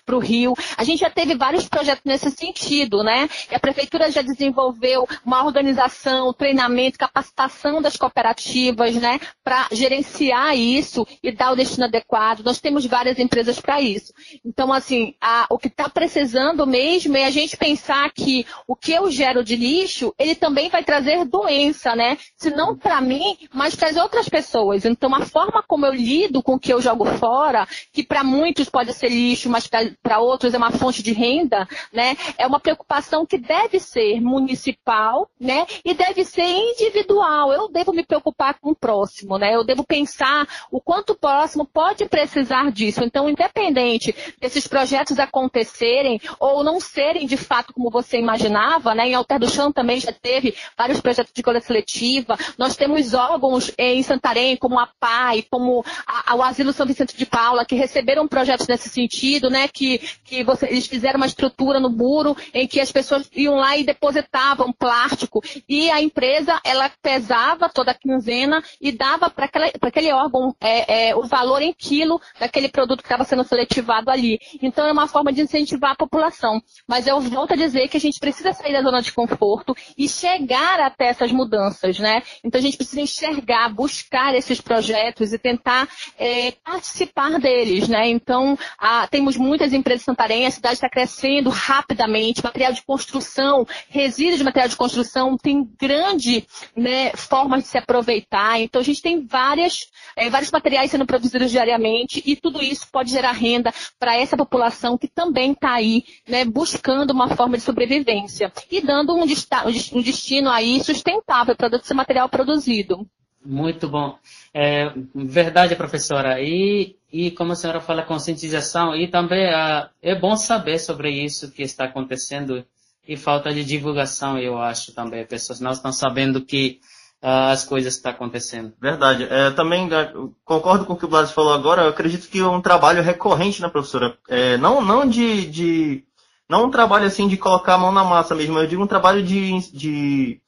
para 0.05 0.11
o 0.15 0.20
rio. 0.20 0.53
A 0.77 0.84
gente 0.84 1.00
já 1.00 1.10
teve 1.10 1.36
vários 1.36 1.68
projetos 1.68 2.03
nesse 2.06 2.30
sentido, 2.32 3.03
né? 3.03 3.30
E 3.51 3.56
a 3.56 3.60
prefeitura 3.60 4.12
já 4.12 4.22
desenvolveu 4.22 5.08
uma 5.25 5.44
organização, 5.44 6.34
treinamento, 6.34 6.98
capacitação 6.98 7.82
das 7.82 7.98
cooperativas, 7.98 8.96
né? 8.96 9.20
Para 9.44 9.68
gerenciar 9.72 10.58
isso 10.58 11.08
e 11.24 11.32
dar 11.32 11.51
o 11.51 11.56
destino 11.56 11.86
adequado. 11.86 12.44
Nós 12.44 12.60
temos 12.60 12.86
várias 12.86 13.20
empresas 13.20 13.60
para 13.60 13.82
isso. 13.82 14.13
Então, 14.46 14.72
assim, 14.72 15.13
a, 15.22 15.48
o 15.50 15.58
que 15.58 15.68
está 15.68 15.89
precisando 15.89 16.65
mesmo 16.65 17.18
é 17.18 17.25
a 17.25 17.32
gente 17.32 17.58
pensar 17.58 18.12
que 18.12 18.46
o 18.68 18.75
que 18.75 18.91
eu 18.91 19.10
gero 19.10 19.44
de 19.44 19.56
lixo, 19.56 20.13
ele 20.18 20.36
também 20.36 20.70
vai 20.70 20.84
trazer 20.84 21.25
doença, 21.25 21.96
né? 21.96 22.18
Se 22.36 22.50
não 22.50 22.77
para 22.77 23.01
mim, 23.01 23.38
mas 23.53 23.75
para 23.75 23.89
as 23.89 23.98
outras 23.98 24.27
pessoas. 24.27 24.86
Então, 24.86 25.13
a 25.13 25.25
forma 25.25 25.63
como 25.68 25.86
eu 25.86 25.94
lido 25.94 26.41
com 26.41 26.56
o 26.56 26.60
que 26.60 26.74
eu 26.74 26.82
jogo 26.82 27.06
fora, 27.06 27.68
que 27.91 28.03
para 28.03 28.24
muitos 28.24 28.70
pode 28.70 28.94
ser 28.94 29.10
lixo, 29.10 29.50
mas 29.50 29.68
para 30.01 30.20
outros 30.20 30.53
é 30.53 30.58
uma 30.58 30.72
fonte 30.72 31.03
de 31.03 31.13
renda, 31.13 31.67
né? 31.91 32.15
É 32.38 32.48
uma 32.48 32.60
preocupação 32.60 33.25
que 33.25 33.38
deve 33.38 33.79
ser 33.79 34.20
municipal, 34.20 35.29
né? 35.39 35.65
E 35.86 35.93
deve 35.93 36.24
ser 36.25 36.43
individual. 36.43 37.53
Eu 37.53 37.70
devo 37.70 37.93
me 37.93 38.03
preocupar 38.03 38.60
com 38.60 38.72
o 38.72 38.75
próximo, 38.75 39.38
né? 39.38 39.55
Eu 39.55 39.63
devo 39.63 39.84
pensar 39.84 40.48
o 40.72 40.81
quanto 40.81 41.12
o 41.12 41.15
próximo 41.17 41.65
pode 41.65 42.05
precisar 42.05 42.72
disso. 42.72 43.03
Então, 43.03 43.29
independente 43.29 44.13
desses 44.39 44.67
projetos 44.67 45.20
acontecerem 45.20 46.20
ou 46.39 46.63
não 46.63 46.79
serem 46.79 47.27
de 47.27 47.38
fato 47.38 47.74
como 47.74 47.89
você 47.89 48.17
imaginava, 48.17 48.96
né? 48.96 49.08
Em 49.08 49.15
Alter 49.15 49.39
do 49.39 49.50
Chão 49.50 49.72
também 49.72 50.00
já 50.00 50.12
teve 50.12 50.55
vários 50.77 51.00
projetos 51.00 51.34
de 51.34 51.43
coleta 51.43 51.67
seletiva. 51.67 52.38
Nós 52.58 52.75
temos 52.75 53.13
órgãos 53.13 53.72
em 53.77 54.01
Santarém, 54.03 54.58
como 54.58 54.79
a 54.79 54.88
PAI, 55.00 55.46
como 55.50 55.84
a, 56.08 56.31
a, 56.31 56.36
o 56.36 56.43
Asilo 56.43 56.74
São 56.74 56.86
Vicente 56.86 57.15
de 57.15 57.25
Paula, 57.25 57.65
que 57.65 57.75
receberam 57.75 58.27
projetos 58.27 58.67
nesse 58.67 58.89
sentido, 58.89 59.50
né? 59.50 59.67
Que, 59.81 59.97
que 60.23 60.43
você, 60.43 60.67
eles 60.67 60.85
fizeram 60.85 61.17
uma 61.17 61.25
estrutura 61.25 61.79
no 61.79 61.89
muro 61.89 62.38
em 62.53 62.67
que 62.67 62.79
as 62.79 62.91
pessoas 62.91 63.27
iam 63.35 63.55
lá 63.55 63.75
e 63.75 63.83
depositavam 63.83 64.71
plástico 64.71 65.41
e 65.67 65.89
a 65.89 66.00
empresa 66.00 66.61
ela 66.63 66.88
pesava 67.01 67.67
toda 67.67 67.89
a 67.89 67.95
quinzena 67.95 68.63
e 68.79 68.91
dava 68.91 69.27
para 69.27 69.50
aquele 69.81 70.13
órgão 70.13 70.55
é, 70.61 71.09
é, 71.09 71.15
o 71.15 71.23
valor 71.23 71.63
em 71.63 71.73
quilo 71.73 72.21
daquele 72.39 72.69
produto 72.69 73.00
que 73.00 73.07
estava 73.07 73.23
sendo 73.23 73.43
seletivado 73.43 74.11
ali. 74.11 74.39
Então 74.61 74.85
é 74.85 74.91
uma 74.91 75.07
forma 75.07 75.33
de 75.33 75.41
incentivar 75.41 75.93
a 75.93 75.95
população. 75.95 76.61
Mas 76.88 77.07
eu 77.07 77.19
volto 77.19 77.53
a 77.53 77.55
dizer 77.55 77.88
que 77.88 77.97
a 77.97 78.00
gente 78.00 78.19
precisa 78.19 78.53
sair 78.53 78.73
da 78.73 78.83
zona 78.83 79.01
de 79.01 79.11
conforto 79.11 79.75
e 79.97 80.07
chegar 80.07 80.79
até 80.79 81.05
essas 81.05 81.31
mudanças, 81.31 81.97
né? 81.97 82.21
Então 82.43 82.59
a 82.59 82.61
gente 82.61 82.77
precisa 82.77 83.01
enxergar, 83.01 83.69
buscar 83.69 84.35
esses 84.35 84.61
projetos 84.61 85.33
e 85.33 85.39
tentar 85.39 85.89
é, 86.19 86.51
participar 86.63 87.39
deles, 87.39 87.88
né? 87.88 88.07
Então 88.09 88.55
a, 88.77 89.07
temos 89.07 89.38
muitas 89.38 89.70
empresas 89.73 90.01
em 90.01 90.05
Santarém, 90.05 90.45
a 90.45 90.51
cidade 90.51 90.75
está 90.75 90.89
crescendo 90.89 91.49
rapidamente, 91.49 92.43
material 92.43 92.73
de 92.73 92.83
construção, 92.83 93.65
resíduos 93.89 94.37
de 94.37 94.43
material 94.43 94.69
de 94.69 94.75
construção 94.75 95.37
tem 95.37 95.63
grande 95.79 96.45
né, 96.75 97.11
forma 97.11 97.57
de 97.57 97.67
se 97.67 97.77
aproveitar. 97.77 98.59
Então 98.59 98.81
a 98.81 98.83
gente 98.83 99.01
tem 99.01 99.25
várias, 99.25 99.87
é, 100.15 100.29
vários 100.29 100.51
materiais 100.51 100.91
sendo 100.91 101.05
produzidos 101.05 101.51
diariamente 101.51 102.21
e 102.25 102.35
tudo 102.35 102.61
isso 102.61 102.87
pode 102.91 103.11
gerar 103.11 103.31
renda 103.31 103.73
para 103.99 104.15
essa 104.15 104.37
população 104.37 104.97
que 104.97 105.07
também 105.07 105.51
está 105.51 105.73
aí, 105.73 106.03
né, 106.27 106.45
buscando 106.45 107.11
uma 107.11 107.35
forma 107.35 107.57
de 107.57 107.63
sobrevivência 107.63 108.51
e 108.69 108.81
dando 108.81 109.15
um, 109.15 109.23
um 109.23 110.01
destino 110.01 110.49
aí 110.49 110.83
sustentável 110.83 111.55
para 111.55 111.77
esse 111.77 111.93
material 111.93 112.29
produzido. 112.29 113.07
Muito 113.43 113.89
bom. 113.89 114.17
É, 114.53 114.91
verdade, 115.15 115.75
professora. 115.75 116.41
E, 116.41 116.96
e 117.12 117.31
como 117.31 117.53
a 117.53 117.55
senhora 117.55 117.79
fala, 117.79 118.03
conscientização, 118.03 118.96
e 118.96 119.08
também 119.08 119.48
uh, 119.48 119.89
é 120.01 120.13
bom 120.13 120.36
saber 120.36 120.79
sobre 120.79 121.10
isso 121.10 121.51
que 121.51 121.63
está 121.63 121.86
acontecendo 121.86 122.65
e 123.08 123.17
falta 123.17 123.53
de 123.53 123.63
divulgação, 123.63 124.38
eu 124.38 124.58
acho 124.58 124.93
também. 124.93 125.25
Pessoas 125.25 125.60
não 125.60 125.72
estão 125.72 125.91
sabendo 125.91 126.41
que 126.41 126.79
uh, 127.24 127.51
as 127.51 127.63
coisas 127.63 127.96
estão 127.96 128.12
acontecendo. 128.12 128.74
Verdade. 128.79 129.25
É, 129.29 129.51
também 129.51 129.89
é, 129.93 130.13
concordo 130.43 130.86
com 130.86 130.93
o 130.93 130.98
que 130.98 131.05
o 131.05 131.08
Blas 131.08 131.31
falou 131.31 131.53
agora. 131.53 131.84
Eu 131.84 131.89
acredito 131.89 132.27
que 132.27 132.39
é 132.39 132.46
um 132.46 132.62
trabalho 132.62 133.01
recorrente, 133.01 133.62
né, 133.62 133.70
professora? 133.70 134.17
É, 134.27 134.58
não, 134.58 134.81
não 134.81 135.08
de, 135.08 135.46
de, 135.46 136.03
não 136.48 136.65
um 136.65 136.72
trabalho 136.72 137.05
assim 137.05 137.27
de 137.27 137.38
colocar 137.38 137.75
a 137.75 137.77
mão 137.77 137.91
na 137.91 138.03
massa 138.03 138.36
mesmo. 138.36 138.60
Eu 138.60 138.67
digo 138.67 138.84
um 138.84 138.88
trabalho 138.88 139.24
de, 139.24 139.72
de 139.72 140.41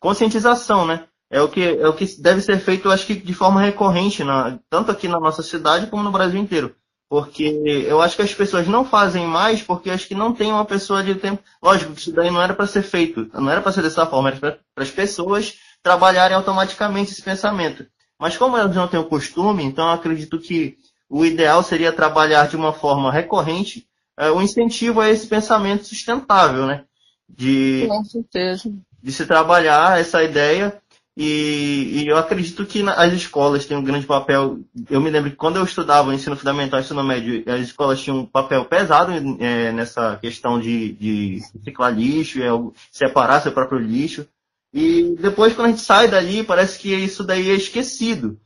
conscientização, 0.00 0.86
né? 0.86 1.04
É 1.30 1.40
o 1.40 1.48
que 1.48 1.62
é 1.62 1.88
o 1.88 1.94
que 1.94 2.20
deve 2.20 2.40
ser 2.40 2.58
feito, 2.58 2.88
eu 2.88 2.92
acho 2.92 3.06
que 3.06 3.14
de 3.14 3.32
forma 3.32 3.60
recorrente, 3.60 4.24
na, 4.24 4.58
tanto 4.68 4.90
aqui 4.90 5.06
na 5.06 5.20
nossa 5.20 5.42
cidade 5.42 5.86
como 5.86 6.02
no 6.02 6.10
Brasil 6.10 6.40
inteiro. 6.40 6.74
Porque 7.08 7.44
eu 7.64 8.00
acho 8.00 8.16
que 8.16 8.22
as 8.22 8.34
pessoas 8.34 8.68
não 8.68 8.84
fazem 8.84 9.26
mais 9.26 9.62
porque 9.62 9.90
acho 9.90 10.06
que 10.06 10.14
não 10.14 10.32
tem 10.32 10.52
uma 10.52 10.64
pessoa 10.64 11.02
de 11.02 11.14
tempo. 11.14 11.42
Lógico 11.62 11.92
que 11.92 12.00
isso 12.00 12.12
daí 12.12 12.30
não 12.30 12.42
era 12.42 12.54
para 12.54 12.66
ser 12.66 12.82
feito, 12.82 13.28
não 13.34 13.50
era 13.50 13.60
para 13.60 13.72
ser 13.72 13.82
dessa 13.82 14.06
forma, 14.06 14.28
era 14.28 14.38
para 14.38 14.58
as 14.76 14.90
pessoas 14.90 15.54
trabalharem 15.82 16.36
automaticamente 16.36 17.12
esse 17.12 17.22
pensamento. 17.22 17.86
Mas 18.18 18.36
como 18.36 18.56
elas 18.56 18.74
não 18.74 18.86
têm 18.86 19.00
o 19.00 19.08
costume, 19.08 19.64
então 19.64 19.86
eu 19.86 19.94
acredito 19.94 20.38
que 20.38 20.76
o 21.08 21.24
ideal 21.24 21.62
seria 21.62 21.92
trabalhar 21.92 22.46
de 22.48 22.56
uma 22.56 22.72
forma 22.72 23.10
recorrente 23.10 23.88
é, 24.16 24.30
o 24.30 24.42
incentivo 24.42 25.00
a 25.00 25.08
esse 25.08 25.26
pensamento 25.26 25.86
sustentável, 25.86 26.66
né? 26.66 26.84
De, 27.28 27.86
Com 27.88 28.04
certeza. 28.04 28.70
de 29.02 29.12
se 29.12 29.24
trabalhar 29.24 29.98
essa 29.98 30.22
ideia 30.22 30.80
e, 31.16 32.02
e, 32.02 32.08
eu 32.08 32.16
acredito 32.16 32.64
que 32.64 32.82
as 32.88 33.12
escolas 33.12 33.66
têm 33.66 33.76
um 33.76 33.82
grande 33.82 34.06
papel. 34.06 34.60
Eu 34.88 35.00
me 35.00 35.10
lembro 35.10 35.30
que 35.30 35.36
quando 35.36 35.56
eu 35.56 35.64
estudava 35.64 36.14
ensino 36.14 36.36
fundamental 36.36 36.78
e 36.80 36.82
ensino 36.82 37.02
médio, 37.02 37.42
as 37.46 37.60
escolas 37.60 38.00
tinham 38.00 38.20
um 38.20 38.26
papel 38.26 38.64
pesado 38.64 39.12
é, 39.40 39.72
nessa 39.72 40.16
questão 40.16 40.58
de, 40.58 40.92
de 40.92 41.42
reciclar 41.54 41.92
lixo, 41.92 42.40
é, 42.40 42.48
separar 42.92 43.42
seu 43.42 43.52
próprio 43.52 43.78
lixo. 43.78 44.26
E 44.72 45.16
depois, 45.20 45.52
quando 45.52 45.66
a 45.66 45.70
gente 45.70 45.82
sai 45.82 46.06
dali, 46.08 46.44
parece 46.44 46.78
que 46.78 46.94
isso 46.94 47.24
daí 47.24 47.50
é 47.50 47.54
esquecido. 47.54 48.38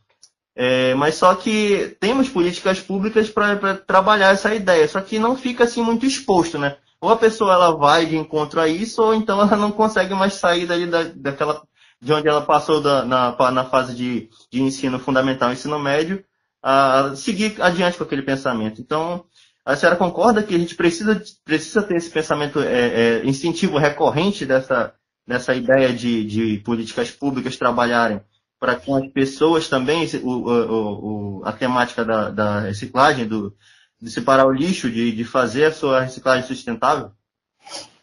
É, 0.57 0.95
mas 0.95 1.17
só 1.17 1.35
que 1.35 1.97
temos 2.01 2.29
políticas 2.29 2.81
públicas 2.81 3.29
para 3.29 3.75
trabalhar 3.75 4.33
essa 4.33 4.55
ideia, 4.55 4.87
só 4.87 5.01
que 5.01 5.19
não 5.19 5.37
fica 5.37 5.65
assim 5.65 5.83
muito 5.83 6.07
exposto, 6.07 6.59
né? 6.59 6.77
Ou 7.01 7.11
a 7.11 7.17
pessoa 7.17 7.53
ela 7.53 7.77
vai 7.77 8.07
de 8.07 8.17
encontro 8.17 8.61
a 8.61 8.69
isso, 8.69 9.03
ou 9.03 9.15
então 9.15 9.41
ela 9.41 9.57
não 9.57 9.73
consegue 9.73 10.15
mais 10.15 10.35
sair 10.35 10.65
dali 10.65 10.87
da, 10.87 11.03
daquela 11.15 11.63
de 12.05 12.13
onde 12.13 12.29
ela 12.29 12.43
passou 12.43 12.83
da, 12.83 13.03
na, 13.03 13.51
na 13.51 13.65
fase 13.65 13.95
de, 13.95 14.29
de 14.53 14.63
ensino 14.63 14.99
fundamental 14.99 15.51
ensino 15.51 15.79
médio, 15.79 16.23
a 16.63 17.17
seguir 17.17 17.57
adiante 17.63 17.97
com 17.97 18.05
aquele 18.05 18.23
pensamento. 18.23 18.81
Então, 18.81 19.25
a 19.65 19.75
senhora 19.75 19.97
concorda 19.97 20.43
que 20.43 20.55
a 20.55 20.59
gente 20.59 20.75
precisa, 20.75 21.23
precisa 21.45 21.83
ter 21.83 21.97
esse 21.97 22.11
pensamento 22.11 22.61
é, 22.61 23.21
é, 23.21 23.27
incentivo 23.27 23.79
recorrente 23.79 24.45
dessa, 24.45 24.93
dessa 25.27 25.55
ideia 25.55 25.95
de, 25.95 26.25
de 26.25 26.59
políticas 26.59 27.11
públicas 27.11 27.57
trabalharem 27.57 28.21
para 28.61 28.77
com 28.77 28.97
as 28.97 29.11
pessoas 29.11 29.69
também, 29.69 30.07
o, 30.23 30.29
o, 30.29 31.39
o, 31.39 31.43
a 31.45 31.53
temática 31.53 32.05
da, 32.05 32.31
da 32.31 32.61
reciclagem, 32.61 33.27
do, 33.27 33.55
de 34.01 34.11
separar 34.11 34.47
o 34.47 34.53
lixo, 34.53 34.91
de, 34.91 35.11
de 35.13 35.25
fazer 35.25 35.65
a 35.65 35.73
sua 35.73 36.03
reciclagem 36.03 36.47
sustentável? 36.47 37.13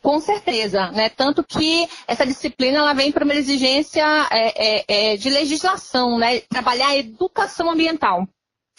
Com 0.01 0.19
certeza, 0.19 0.91
né? 0.91 1.09
Tanto 1.09 1.43
que 1.43 1.87
essa 2.07 2.25
disciplina 2.25 2.79
ela 2.79 2.93
vem 2.93 3.11
para 3.11 3.23
uma 3.23 3.35
exigência 3.35 4.03
é, 4.31 4.79
é, 4.79 4.85
é, 4.87 5.17
de 5.17 5.29
legislação, 5.29 6.17
né? 6.17 6.39
Trabalhar 6.41 6.87
a 6.87 6.97
educação 6.97 7.69
ambiental. 7.69 8.27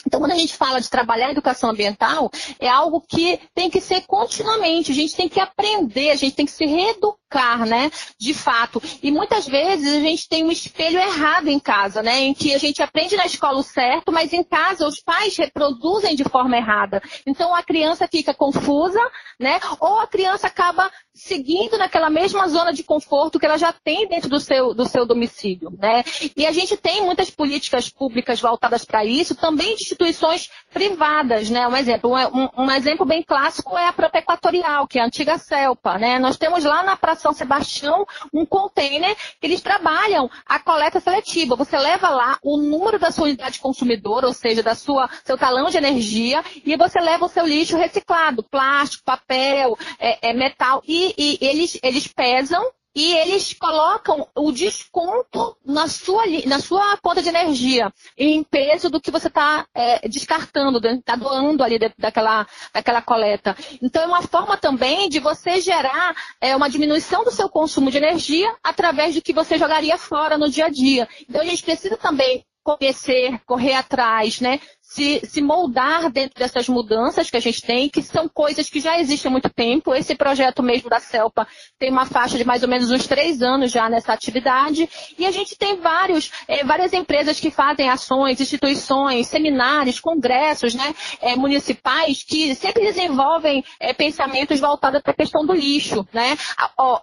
Então, 0.04 0.18
quando 0.18 0.32
a 0.32 0.36
gente 0.36 0.56
fala 0.56 0.80
de 0.80 0.90
trabalhar 0.90 1.28
a 1.28 1.30
educação 1.30 1.70
ambiental, 1.70 2.28
é 2.58 2.68
algo 2.68 3.00
que 3.00 3.38
tem 3.54 3.70
que 3.70 3.80
ser 3.80 4.02
continuamente. 4.02 4.90
A 4.90 4.94
gente 4.94 5.14
tem 5.14 5.28
que 5.28 5.38
aprender, 5.38 6.10
a 6.10 6.16
gente 6.16 6.34
tem 6.34 6.44
que 6.44 6.50
se 6.50 6.66
reeducar 6.66 7.16
educar, 7.32 7.66
né? 7.66 7.90
De 8.18 8.34
fato. 8.34 8.82
E 9.02 9.10
muitas 9.10 9.46
vezes 9.46 9.96
a 9.96 10.00
gente 10.00 10.28
tem 10.28 10.44
um 10.44 10.52
espelho 10.52 10.98
errado 10.98 11.48
em 11.48 11.58
casa, 11.58 12.02
né? 12.02 12.20
Em 12.20 12.34
que 12.34 12.54
a 12.54 12.58
gente 12.58 12.82
aprende 12.82 13.16
na 13.16 13.24
escola 13.24 13.58
o 13.58 13.62
certo, 13.62 14.12
mas 14.12 14.32
em 14.32 14.44
casa 14.44 14.86
os 14.86 15.00
pais 15.00 15.36
reproduzem 15.36 16.14
de 16.14 16.24
forma 16.24 16.56
errada. 16.56 17.02
Então 17.26 17.54
a 17.54 17.62
criança 17.62 18.06
fica 18.06 18.34
confusa, 18.34 19.00
né? 19.40 19.58
Ou 19.80 19.98
a 19.98 20.06
criança 20.06 20.46
acaba 20.46 20.90
seguindo 21.14 21.76
naquela 21.76 22.08
mesma 22.08 22.48
zona 22.48 22.72
de 22.72 22.82
conforto 22.82 23.38
que 23.38 23.46
ela 23.46 23.58
já 23.58 23.72
tem 23.72 24.08
dentro 24.08 24.30
do 24.30 24.40
seu, 24.40 24.74
do 24.74 24.86
seu 24.86 25.06
domicílio, 25.06 25.70
né? 25.78 26.04
E 26.36 26.46
a 26.46 26.52
gente 26.52 26.76
tem 26.76 27.02
muitas 27.02 27.30
políticas 27.30 27.88
públicas 27.88 28.40
voltadas 28.40 28.84
para 28.84 29.04
isso, 29.04 29.34
também 29.34 29.76
de 29.76 29.82
instituições 29.82 30.50
privadas, 30.72 31.50
né? 31.50 31.66
Um 31.68 31.76
exemplo, 31.76 32.12
um, 32.14 32.64
um, 32.64 32.70
exemplo 32.70 33.04
bem 33.04 33.22
clássico 33.22 33.76
é 33.76 33.88
a 33.88 33.92
própria 33.92 34.20
Equatorial, 34.20 34.86
que 34.86 34.98
é 34.98 35.02
a 35.02 35.06
antiga 35.06 35.38
Celpa, 35.38 35.98
né? 35.98 36.18
Nós 36.18 36.36
temos 36.36 36.64
lá 36.64 36.82
na 36.82 36.96
Praça 36.96 37.21
São 37.22 37.32
Sebastião 37.32 38.04
um 38.32 38.44
container 38.44 39.16
que 39.40 39.46
eles 39.46 39.60
trabalham 39.60 40.28
a 40.44 40.58
coleta 40.58 41.00
seletiva. 41.00 41.56
Você 41.56 41.78
leva 41.78 42.10
lá 42.10 42.38
o 42.42 42.56
número 42.56 42.98
da 42.98 43.10
sua 43.10 43.24
unidade 43.24 43.60
consumidora, 43.60 44.26
ou 44.26 44.34
seja, 44.34 44.62
da 44.62 44.74
sua 44.74 45.08
seu 45.24 45.38
talão 45.38 45.70
de 45.70 45.78
energia, 45.78 46.44
e 46.64 46.76
você 46.76 47.00
leva 47.00 47.24
o 47.24 47.28
seu 47.28 47.46
lixo 47.46 47.76
reciclado, 47.76 48.42
plástico, 48.42 49.04
papel, 49.04 49.78
é, 49.98 50.30
é 50.30 50.32
metal, 50.34 50.82
e, 50.86 51.14
e 51.16 51.38
eles, 51.40 51.78
eles 51.82 52.06
pesam 52.06 52.70
e 52.94 53.14
eles 53.14 53.54
colocam 53.54 54.28
o 54.36 54.52
desconto 54.52 55.56
na 55.64 55.88
sua, 55.88 56.24
na 56.46 56.60
sua 56.60 56.96
conta 56.98 57.22
de 57.22 57.28
energia 57.28 57.92
em 58.16 58.42
peso 58.42 58.90
do 58.90 59.00
que 59.00 59.10
você 59.10 59.28
está 59.28 59.66
é, 59.74 60.06
descartando, 60.08 60.86
está 60.86 61.16
doando 61.16 61.62
ali 61.64 61.78
daquela, 61.98 62.46
daquela 62.72 63.02
coleta. 63.02 63.56
Então 63.80 64.02
é 64.02 64.06
uma 64.06 64.22
forma 64.22 64.56
também 64.56 65.08
de 65.08 65.18
você 65.18 65.60
gerar 65.60 66.14
é, 66.40 66.54
uma 66.54 66.68
diminuição 66.68 67.24
do 67.24 67.30
seu 67.30 67.48
consumo 67.48 67.90
de 67.90 67.96
energia 67.96 68.54
através 68.62 69.14
do 69.14 69.22
que 69.22 69.32
você 69.32 69.58
jogaria 69.58 69.96
fora 69.96 70.36
no 70.36 70.50
dia 70.50 70.66
a 70.66 70.70
dia. 70.70 71.08
Então 71.28 71.40
a 71.40 71.44
gente 71.44 71.62
precisa 71.62 71.96
também 71.96 72.44
conhecer, 72.62 73.40
correr 73.44 73.74
atrás, 73.74 74.40
né? 74.40 74.60
Se, 74.92 75.22
se 75.24 75.40
moldar 75.40 76.10
dentro 76.10 76.38
dessas 76.38 76.68
mudanças 76.68 77.30
que 77.30 77.36
a 77.36 77.40
gente 77.40 77.62
tem, 77.62 77.88
que 77.88 78.02
são 78.02 78.28
coisas 78.28 78.68
que 78.68 78.78
já 78.78 79.00
existem 79.00 79.30
há 79.30 79.32
muito 79.32 79.48
tempo. 79.48 79.94
Esse 79.94 80.14
projeto 80.14 80.62
mesmo 80.62 80.90
da 80.90 81.00
CELPA 81.00 81.48
tem 81.78 81.90
uma 81.90 82.04
faixa 82.04 82.36
de 82.36 82.44
mais 82.44 82.62
ou 82.62 82.68
menos 82.68 82.90
uns 82.90 83.06
três 83.06 83.40
anos 83.40 83.72
já 83.72 83.88
nessa 83.88 84.12
atividade. 84.12 84.86
E 85.18 85.24
a 85.24 85.30
gente 85.30 85.56
tem 85.56 85.80
vários, 85.80 86.30
é, 86.46 86.62
várias 86.62 86.92
empresas 86.92 87.40
que 87.40 87.50
fazem 87.50 87.88
ações, 87.88 88.38
instituições, 88.38 89.28
seminários, 89.28 89.98
congressos 89.98 90.74
né, 90.74 90.94
é, 91.22 91.34
municipais 91.36 92.22
que 92.22 92.54
sempre 92.54 92.84
desenvolvem 92.84 93.64
é, 93.80 93.94
pensamentos 93.94 94.60
voltados 94.60 95.00
para 95.00 95.12
a 95.12 95.16
questão 95.16 95.46
do 95.46 95.54
lixo. 95.54 96.06
Né? 96.12 96.36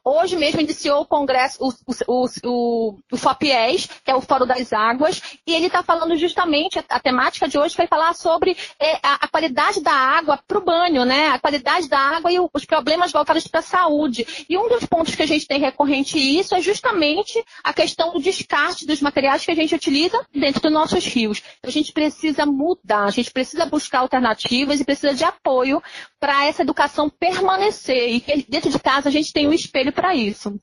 Hoje 0.06 0.36
mesmo 0.36 0.62
iniciou 0.62 1.02
o 1.02 1.08
congresso, 1.08 1.58
o, 1.60 1.74
o, 2.08 2.26
o, 2.46 3.00
o 3.12 3.18
FOPIES, 3.18 3.90
que 4.06 4.12
é 4.12 4.16
o 4.16 4.22
Fórum 4.22 4.46
das 4.46 4.72
Águas, 4.74 5.22
e 5.48 5.56
ele 5.56 5.66
está 5.66 5.82
falando 5.82 6.16
justamente, 6.16 6.78
a, 6.78 6.84
a 6.88 7.00
temática 7.00 7.48
de 7.48 7.58
hoje 7.58 7.79
vai 7.80 7.88
falar 7.88 8.14
sobre 8.14 8.56
é, 8.80 8.96
a, 9.02 9.26
a, 9.26 9.28
qualidade 9.28 9.82
da 9.82 9.94
água 9.94 10.40
para 10.48 10.58
o 10.58 10.64
banho, 10.64 11.06
né? 11.06 11.30
A 11.30 11.40
qualidade 11.40 11.88
da 11.88 11.98
água 11.98 12.32
e 12.32 12.40
o, 12.40 12.50
os 12.54 12.66
problemas 12.66 13.12
voltados 13.12 13.48
para 13.48 13.62
a 13.62 13.64
saúde. 13.64 14.46
E 14.50 14.58
um 14.58 14.68
dos 14.68 14.86
pontos 14.86 15.16
que 15.16 15.24
a 15.24 15.28
gente 15.28 15.48
tem 15.48 15.60
recorrente 15.60 16.18
isso 16.18 16.54
é 16.56 16.62
justamente 16.62 17.44
a 17.64 17.74
questão 17.74 18.14
do 18.14 18.20
descarte 18.20 18.86
dos 18.86 19.02
materiais 19.02 19.46
que 19.46 19.52
a 19.52 19.56
gente 19.56 19.74
utiliza 19.74 20.26
dentro 20.34 20.62
dos 20.62 20.72
nossos 20.72 21.06
rios. 21.06 21.42
Então, 21.58 21.70
a 21.70 21.72
gente 21.72 21.94
precisa 21.94 22.46
mudar, 22.46 23.06
a 23.06 23.12
gente 23.12 23.32
precisa 23.32 23.66
buscar 23.66 24.00
alternativas 24.00 24.80
e 24.80 24.86
precisa 24.86 25.14
de 25.14 25.24
apoio 25.24 25.82
para 26.20 26.46
essa 26.46 26.62
educação 26.62 27.10
permanecer. 27.10 28.24
E 28.28 28.46
dentro 28.48 28.70
de 28.70 28.80
casa 28.80 29.10
a 29.10 29.12
gente 29.12 29.32
tem 29.32 29.48
um 29.48 29.54
espelho 29.54 29.92
para 29.92 30.14
isso. 30.14 30.60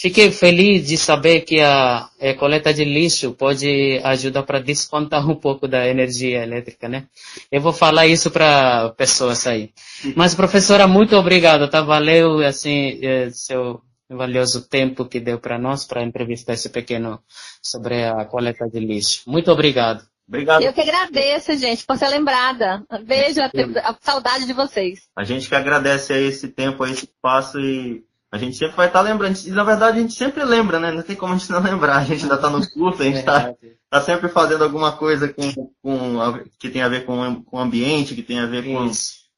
Fiquei 0.00 0.30
feliz 0.30 0.86
de 0.86 0.96
saber 0.96 1.40
que 1.40 1.60
a, 1.60 2.04
a 2.04 2.10
é, 2.20 2.32
coleta 2.32 2.72
de 2.72 2.84
lixo 2.84 3.32
pode 3.32 4.00
ajudar 4.04 4.44
para 4.44 4.60
descontar 4.60 5.28
um 5.28 5.34
pouco 5.34 5.66
da 5.66 5.88
energia 5.88 6.44
elétrica, 6.44 6.88
né? 6.88 7.08
Eu 7.50 7.60
vou 7.60 7.72
falar 7.72 8.06
isso 8.06 8.30
para 8.30 8.90
pessoas 8.90 9.44
aí. 9.44 9.72
Mas 10.14 10.36
professora, 10.36 10.86
muito 10.86 11.16
obrigado, 11.16 11.68
tá? 11.68 11.82
Valeu 11.82 12.38
assim 12.46 13.04
é, 13.04 13.30
seu 13.30 13.82
valioso 14.08 14.68
tempo 14.68 15.04
que 15.04 15.18
deu 15.18 15.40
para 15.40 15.58
nós 15.58 15.84
para 15.84 16.04
entrevistar 16.04 16.52
esse 16.52 16.68
pequeno 16.68 17.20
sobre 17.60 18.04
a 18.04 18.24
coleta 18.24 18.68
de 18.68 18.78
lixo. 18.78 19.22
Muito 19.26 19.50
obrigado. 19.50 20.06
Obrigado. 20.28 20.62
Eu 20.62 20.72
que 20.72 20.80
agradeço, 20.80 21.56
gente, 21.56 21.84
por 21.84 21.96
ser 21.96 22.08
lembrada. 22.08 22.84
Beijo, 23.04 23.40
a, 23.40 23.50
a 23.82 23.96
saudade 24.00 24.46
de 24.46 24.52
vocês. 24.52 25.08
A 25.16 25.24
gente 25.24 25.48
que 25.48 25.56
agradece 25.56 26.12
esse 26.12 26.46
tempo, 26.46 26.86
esse 26.86 27.06
espaço 27.06 27.58
e 27.58 28.06
a 28.30 28.36
gente 28.36 28.56
sempre 28.56 28.76
vai 28.76 28.86
estar 28.88 29.02
tá 29.02 29.08
lembrando. 29.08 29.38
E 29.46 29.50
na 29.50 29.64
verdade 29.64 29.98
a 29.98 30.02
gente 30.02 30.14
sempre 30.14 30.44
lembra, 30.44 30.78
né? 30.78 30.92
Não 30.92 31.02
tem 31.02 31.16
como 31.16 31.32
a 31.32 31.36
gente 31.36 31.50
não 31.50 31.62
lembrar. 31.62 31.98
A 31.98 32.04
gente 32.04 32.22
ainda 32.22 32.34
está 32.34 32.50
no 32.50 32.70
curso, 32.70 33.02
a 33.02 33.04
gente 33.04 33.18
está 33.18 33.54
tá 33.88 34.00
sempre 34.00 34.28
fazendo 34.28 34.64
alguma 34.64 34.92
coisa 34.92 35.28
com, 35.28 35.50
com, 35.82 36.44
que 36.58 36.68
tem 36.68 36.82
a 36.82 36.88
ver 36.88 37.06
com, 37.06 37.42
com 37.42 37.56
o 37.56 37.60
ambiente, 37.60 38.14
que 38.14 38.22
tem 38.22 38.38
a 38.38 38.46
ver 38.46 38.64
com, 38.64 38.90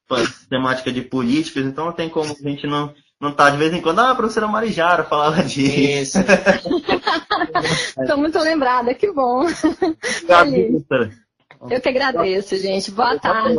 com 0.08 0.14
a 0.14 0.24
temática 0.48 0.92
de 0.92 1.02
políticas. 1.02 1.64
Então 1.64 1.86
não 1.86 1.92
tem 1.92 2.08
como 2.08 2.32
a 2.32 2.48
gente 2.48 2.66
não 2.66 2.92
não 3.20 3.32
tá 3.32 3.50
de 3.50 3.58
vez 3.58 3.72
em 3.74 3.82
quando, 3.82 3.98
ah, 3.98 4.12
a 4.12 4.14
professora 4.14 4.48
Marijara 4.48 5.04
falava 5.04 5.42
disso. 5.42 6.18
Estou 8.00 8.16
muito 8.18 8.38
lembrada, 8.38 8.94
que 8.94 9.12
bom. 9.12 9.44
Obrigado, 10.40 11.14
Eu 11.70 11.80
que 11.82 11.88
agradeço, 11.90 12.56
gente. 12.56 12.90
Boa 12.90 13.18
tarde. 13.18 13.58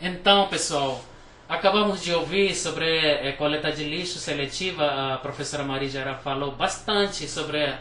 Então, 0.00 0.48
pessoal, 0.48 1.04
Acabamos 1.48 2.02
de 2.02 2.12
ouvir 2.12 2.56
sobre 2.56 3.28
a 3.28 3.32
coleta 3.34 3.70
de 3.70 3.84
lixo 3.84 4.18
seletiva. 4.18 5.14
A 5.14 5.18
professora 5.18 5.62
Maria 5.62 5.88
Jara 5.88 6.14
falou 6.16 6.50
bastante 6.50 7.28
sobre 7.28 7.72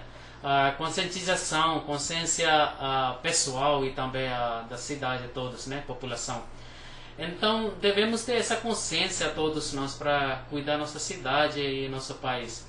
a 0.44 0.72
conscientização, 0.78 1.80
consciência 1.80 2.48
pessoal 3.24 3.84
e 3.84 3.90
também 3.90 4.30
da 4.70 4.78
cidade, 4.78 5.30
todos, 5.34 5.66
né, 5.66 5.84
população. 5.88 6.44
Então, 7.18 7.74
devemos 7.82 8.24
ter 8.24 8.34
essa 8.34 8.58
consciência 8.58 9.30
todos 9.30 9.74
nós 9.74 9.96
para 9.96 10.44
cuidar 10.52 10.74
da 10.74 10.80
nossa 10.80 11.00
cidade 11.00 11.60
e 11.60 11.90
nosso 11.90 12.14
país. 12.16 12.68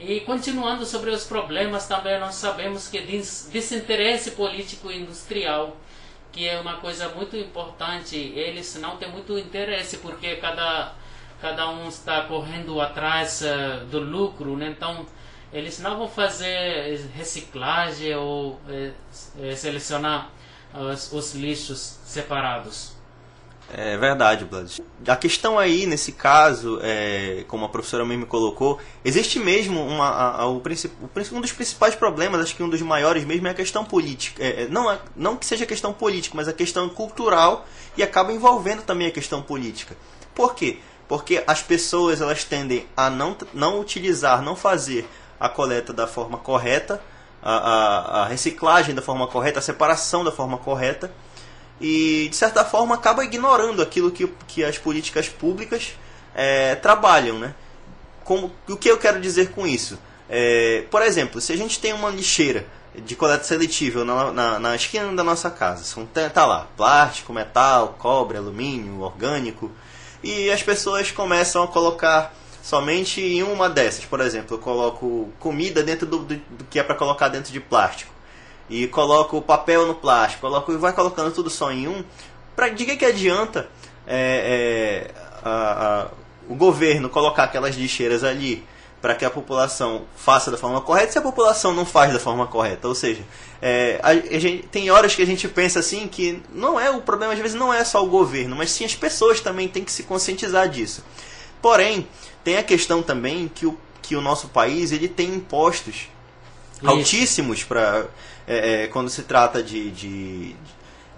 E 0.00 0.20
continuando 0.22 0.84
sobre 0.84 1.10
os 1.10 1.22
problemas, 1.22 1.86
também 1.86 2.18
nós 2.18 2.34
sabemos 2.34 2.88
que 2.88 3.00
desinteresse 3.00 4.32
político 4.32 4.90
e 4.90 4.98
industrial 4.98 5.76
que 6.36 6.46
é 6.46 6.60
uma 6.60 6.76
coisa 6.76 7.08
muito 7.08 7.34
importante. 7.34 8.14
Eles 8.14 8.74
não 8.76 8.98
têm 8.98 9.10
muito 9.10 9.38
interesse 9.38 9.96
porque 9.96 10.36
cada, 10.36 10.92
cada 11.40 11.70
um 11.70 11.88
está 11.88 12.20
correndo 12.24 12.78
atrás 12.78 13.40
uh, 13.40 13.86
do 13.86 13.98
lucro, 13.98 14.54
né? 14.54 14.68
então 14.68 15.06
eles 15.50 15.80
não 15.80 15.96
vão 15.96 16.08
fazer 16.08 17.00
reciclagem 17.16 18.14
ou 18.14 18.50
uh, 18.52 19.56
selecionar 19.56 20.30
os, 20.74 21.10
os 21.10 21.34
lixos 21.34 21.78
separados. 22.04 22.95
É 23.72 23.96
verdade, 23.96 24.44
Blood. 24.44 24.82
A 25.06 25.16
questão 25.16 25.58
aí, 25.58 25.86
nesse 25.86 26.12
caso, 26.12 26.78
é, 26.82 27.44
como 27.48 27.64
a 27.64 27.68
professora 27.68 28.04
mesmo 28.04 28.24
colocou, 28.24 28.78
existe 29.04 29.40
mesmo 29.40 29.84
uma, 29.84 30.08
a, 30.08 30.42
a, 30.42 30.46
o, 30.46 30.62
um 31.32 31.40
dos 31.40 31.52
principais 31.52 31.94
problemas, 31.94 32.40
acho 32.40 32.54
que 32.54 32.62
um 32.62 32.68
dos 32.68 32.80
maiores 32.80 33.24
mesmo, 33.24 33.48
é 33.48 33.50
a 33.50 33.54
questão 33.54 33.84
política. 33.84 34.42
É, 34.42 34.62
é 34.62 34.68
não, 34.68 34.96
não 35.16 35.36
que 35.36 35.44
seja 35.44 35.66
questão 35.66 35.92
política, 35.92 36.36
mas 36.36 36.46
a 36.46 36.52
questão 36.52 36.88
cultural 36.88 37.66
e 37.96 38.02
acaba 38.02 38.32
envolvendo 38.32 38.82
também 38.82 39.08
a 39.08 39.10
questão 39.10 39.42
política. 39.42 39.96
Por 40.34 40.54
quê? 40.54 40.78
Porque 41.08 41.42
as 41.46 41.60
pessoas 41.60 42.20
elas 42.20 42.44
tendem 42.44 42.86
a 42.96 43.10
não, 43.10 43.36
não 43.52 43.80
utilizar, 43.80 44.42
não 44.42 44.54
fazer 44.54 45.08
a 45.40 45.48
coleta 45.48 45.92
da 45.92 46.06
forma 46.06 46.38
correta, 46.38 47.00
a, 47.42 47.56
a, 47.56 48.22
a 48.22 48.26
reciclagem 48.26 48.94
da 48.94 49.02
forma 49.02 49.26
correta, 49.26 49.58
a 49.58 49.62
separação 49.62 50.22
da 50.22 50.30
forma 50.30 50.56
correta 50.56 51.12
e, 51.80 52.28
de 52.30 52.36
certa 52.36 52.64
forma, 52.64 52.94
acaba 52.94 53.24
ignorando 53.24 53.82
aquilo 53.82 54.10
que, 54.10 54.26
que 54.46 54.64
as 54.64 54.78
políticas 54.78 55.28
públicas 55.28 55.92
é, 56.34 56.74
trabalham. 56.76 57.38
Né? 57.38 57.54
Como, 58.24 58.52
o 58.68 58.76
que 58.76 58.90
eu 58.90 58.98
quero 58.98 59.20
dizer 59.20 59.50
com 59.50 59.66
isso? 59.66 59.98
É, 60.28 60.84
por 60.90 61.02
exemplo, 61.02 61.40
se 61.40 61.52
a 61.52 61.56
gente 61.56 61.78
tem 61.78 61.92
uma 61.92 62.10
lixeira 62.10 62.66
de 62.94 63.14
coleta 63.14 63.44
seletiva 63.44 64.04
na, 64.04 64.32
na, 64.32 64.58
na 64.58 64.76
esquina 64.76 65.12
da 65.14 65.22
nossa 65.22 65.50
casa, 65.50 65.84
são, 65.84 66.06
tá 66.06 66.46
lá, 66.46 66.66
plástico, 66.76 67.32
metal, 67.32 67.94
cobre, 67.98 68.38
alumínio, 68.38 69.00
orgânico, 69.00 69.70
e 70.22 70.50
as 70.50 70.62
pessoas 70.62 71.10
começam 71.10 71.62
a 71.62 71.68
colocar 71.68 72.34
somente 72.62 73.20
em 73.20 73.42
uma 73.42 73.68
dessas. 73.68 74.06
Por 74.06 74.20
exemplo, 74.20 74.56
eu 74.56 74.60
coloco 74.60 75.30
comida 75.38 75.82
dentro 75.82 76.06
do, 76.06 76.20
do, 76.20 76.36
do 76.36 76.64
que 76.64 76.78
é 76.78 76.82
para 76.82 76.94
colocar 76.94 77.28
dentro 77.28 77.52
de 77.52 77.60
plástico 77.60 78.15
e 78.68 78.86
coloca 78.88 79.36
o 79.36 79.42
papel 79.42 79.86
no 79.86 79.94
plástico, 79.94 80.42
coloca 80.42 80.72
e 80.72 80.76
vai 80.76 80.92
colocando 80.92 81.32
tudo 81.32 81.48
só 81.48 81.70
em 81.70 81.86
um, 81.86 82.04
pra, 82.54 82.68
de 82.68 82.84
que, 82.84 82.96
que 82.96 83.04
adianta 83.04 83.68
é, 84.06 85.08
é, 85.08 85.14
a, 85.44 85.50
a, 85.50 86.06
o 86.48 86.54
governo 86.54 87.08
colocar 87.08 87.44
aquelas 87.44 87.76
lixeiras 87.76 88.24
ali 88.24 88.64
para 89.00 89.14
que 89.14 89.24
a 89.24 89.30
população 89.30 90.02
faça 90.16 90.50
da 90.50 90.56
forma 90.56 90.80
correta 90.80 91.12
se 91.12 91.18
a 91.18 91.22
população 91.22 91.72
não 91.72 91.84
faz 91.84 92.12
da 92.12 92.18
forma 92.18 92.46
correta? 92.46 92.88
Ou 92.88 92.94
seja, 92.94 93.22
é, 93.62 94.00
a, 94.02 94.10
a 94.10 94.38
gente, 94.38 94.66
tem 94.66 94.90
horas 94.90 95.14
que 95.14 95.22
a 95.22 95.26
gente 95.26 95.46
pensa 95.48 95.78
assim 95.78 96.08
que 96.08 96.42
não 96.52 96.80
é 96.80 96.90
o 96.90 97.00
problema, 97.00 97.32
às 97.32 97.38
vezes 97.38 97.54
não 97.54 97.72
é 97.72 97.84
só 97.84 98.02
o 98.02 98.08
governo, 98.08 98.56
mas 98.56 98.70
sim 98.70 98.84
as 98.84 98.94
pessoas 98.94 99.40
também 99.40 99.68
têm 99.68 99.84
que 99.84 99.92
se 99.92 100.02
conscientizar 100.02 100.68
disso. 100.68 101.04
Porém, 101.62 102.08
tem 102.42 102.56
a 102.56 102.62
questão 102.62 103.02
também 103.02 103.48
que 103.48 103.66
o, 103.66 103.78
que 104.02 104.16
o 104.16 104.20
nosso 104.20 104.48
país 104.48 104.92
ele 104.92 105.08
tem 105.08 105.34
impostos 105.34 106.08
Isso. 106.76 106.88
altíssimos 106.88 107.64
para 107.64 108.06
é, 108.46 108.84
é, 108.84 108.86
quando 108.86 109.08
se 109.08 109.22
trata 109.22 109.62
de, 109.62 109.90
de, 109.90 110.56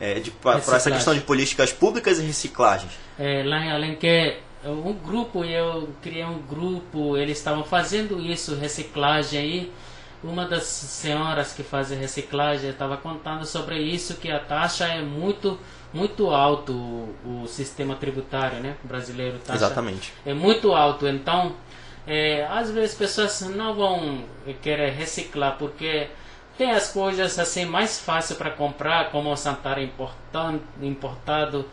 é, 0.01 0.15
de, 0.15 0.23
de 0.23 0.31
para 0.31 0.59
essa 0.59 0.91
questão 0.91 1.15
de 1.15 1.21
políticas 1.21 1.73
públicas 1.73 2.19
e 2.19 2.23
reciclagem. 2.23 2.89
É, 3.19 3.43
lá 3.45 3.65
em 3.65 3.71
Alenquer, 3.71 4.41
um 4.65 4.93
grupo, 4.93 5.45
eu 5.45 5.91
criei 6.03 6.25
um 6.25 6.39
grupo, 6.39 7.17
eles 7.17 7.39
estavam 7.39 7.65
fazendo 7.65 8.21
isso, 8.21 8.55
reciclagem 8.55 9.41
aí. 9.41 9.73
Uma 10.23 10.47
das 10.47 10.65
senhoras 10.65 11.53
que 11.53 11.63
fazem 11.63 11.97
reciclagem 11.97 12.71
estava 12.71 12.97
contando 12.97 13.47
sobre 13.47 13.79
isso, 13.79 14.17
que 14.17 14.29
a 14.31 14.41
taxa 14.41 14.85
é 14.87 15.01
muito 15.01 15.59
muito 15.93 16.29
alto 16.31 16.73
o, 16.73 17.45
o 17.45 17.47
sistema 17.47 17.95
tributário 17.95 18.59
né, 18.61 18.77
brasileiro. 18.83 19.39
Taxa 19.39 19.65
Exatamente. 19.65 20.13
É 20.27 20.35
muito 20.35 20.75
alto, 20.75 21.07
então 21.07 21.55
é, 22.09 22.47
às 22.51 22.71
vezes 22.71 22.95
pessoas 22.95 23.41
não 23.43 23.75
vão 23.75 24.25
querer 24.63 24.91
reciclar 24.91 25.57
porque 25.59 26.09
tem 26.57 26.71
as 26.73 26.91
coisas 26.91 27.39
assim 27.39 27.65
mais 27.65 28.01
fácil 28.01 28.37
para 28.37 28.51
comprar, 28.51 29.11
como 29.11 29.31
o 29.31 29.37
Santara 29.37 29.83
importado, 29.83 30.61
importado 30.83 31.65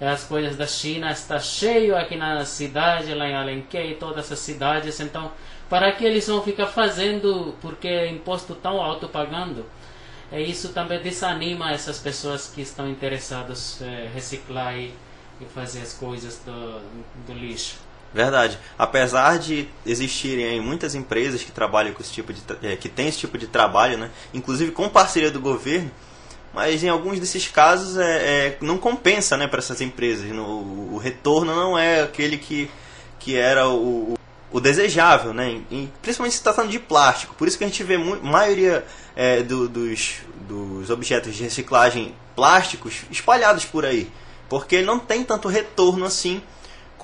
as 0.00 0.24
coisas 0.24 0.56
da 0.56 0.66
China 0.66 1.10
está 1.12 1.38
cheio 1.38 1.96
aqui 1.96 2.16
na 2.16 2.44
cidade, 2.44 3.14
lá 3.14 3.28
em 3.28 3.34
Alenquer 3.34 3.96
todas 3.98 4.26
essas 4.26 4.40
cidades, 4.40 5.00
então 5.00 5.30
para 5.70 5.92
que 5.92 6.04
eles 6.04 6.26
vão 6.26 6.42
ficar 6.42 6.66
fazendo 6.66 7.54
porque 7.62 7.88
é 7.88 8.10
imposto 8.10 8.54
tão 8.54 8.82
alto 8.82 9.08
pagando? 9.08 9.64
é, 10.34 10.42
isso 10.42 10.70
também 10.70 11.00
desanima 11.00 11.70
essas 11.70 11.98
pessoas 11.98 12.48
que 12.52 12.60
estão 12.60 12.88
interessadas 12.88 13.80
em 13.80 13.84
é, 13.84 14.10
reciclar 14.12 14.76
e, 14.76 14.92
e, 15.40 15.44
fazer 15.44 15.80
as 15.80 15.92
coisas 15.92 16.40
do, 16.44 16.80
do 17.26 17.32
lixo. 17.32 17.76
Verdade. 18.14 18.60
Apesar 18.78 19.40
de 19.40 19.68
existirem 19.84 20.60
muitas 20.60 20.94
empresas 20.94 21.42
que 21.42 21.50
trabalham 21.50 21.92
com 21.92 22.00
esse 22.00 22.12
tipo 22.12 22.32
de 22.32 22.40
é, 22.62 22.76
que 22.76 22.88
tem 22.88 23.08
esse 23.08 23.18
tipo 23.18 23.36
de 23.36 23.48
trabalho, 23.48 23.98
né? 23.98 24.08
inclusive 24.32 24.70
com 24.70 24.88
parceria 24.88 25.32
do 25.32 25.40
governo, 25.40 25.90
mas 26.52 26.84
em 26.84 26.88
alguns 26.88 27.18
desses 27.18 27.48
casos 27.48 27.98
é, 27.98 28.46
é 28.46 28.58
não 28.60 28.78
compensa 28.78 29.36
né, 29.36 29.48
para 29.48 29.58
essas 29.58 29.80
empresas. 29.80 30.30
No, 30.30 30.94
o 30.94 30.96
retorno 30.96 31.52
não 31.56 31.76
é 31.76 32.02
aquele 32.02 32.38
que, 32.38 32.70
que 33.18 33.36
era 33.36 33.68
o, 33.68 34.16
o 34.52 34.60
desejável, 34.60 35.34
né? 35.34 35.60
Principalmente 36.00 36.36
se 36.36 36.42
tratando 36.42 36.70
de 36.70 36.78
plástico. 36.78 37.34
Por 37.34 37.48
isso 37.48 37.58
que 37.58 37.64
a 37.64 37.66
gente 37.66 37.82
vê 37.82 37.96
a 37.96 37.98
maioria 37.98 38.84
é, 39.16 39.42
do, 39.42 39.68
dos, 39.68 40.18
dos 40.48 40.88
objetos 40.88 41.34
de 41.34 41.42
reciclagem 41.42 42.14
plásticos 42.36 43.02
espalhados 43.10 43.64
por 43.64 43.84
aí. 43.84 44.08
Porque 44.48 44.82
não 44.82 45.00
tem 45.00 45.24
tanto 45.24 45.48
retorno 45.48 46.04
assim 46.04 46.40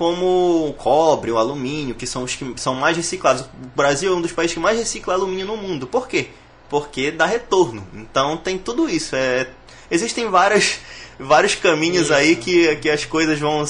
como 0.01 0.67
o 0.67 0.73
cobre, 0.73 1.29
o 1.29 1.37
alumínio, 1.37 1.93
que 1.93 2.07
são 2.07 2.23
os 2.23 2.35
que 2.35 2.53
são 2.55 2.73
mais 2.73 2.97
reciclados. 2.97 3.43
O 3.43 3.67
Brasil 3.75 4.11
é 4.11 4.15
um 4.15 4.19
dos 4.19 4.31
países 4.31 4.55
que 4.55 4.59
mais 4.59 4.75
recicla 4.75 5.13
alumínio 5.13 5.45
no 5.45 5.55
mundo. 5.55 5.85
Por 5.85 6.07
quê? 6.07 6.29
Porque 6.71 7.11
dá 7.11 7.27
retorno. 7.27 7.87
Então 7.93 8.35
tem 8.35 8.57
tudo 8.57 8.89
isso. 8.89 9.15
É, 9.15 9.47
existem 9.91 10.27
várias, 10.27 10.79
vários 11.19 11.53
caminhos 11.53 12.05
isso. 12.05 12.15
aí 12.15 12.35
que, 12.35 12.75
que 12.77 12.89
as 12.89 13.05
coisas 13.05 13.37
vão 13.37 13.63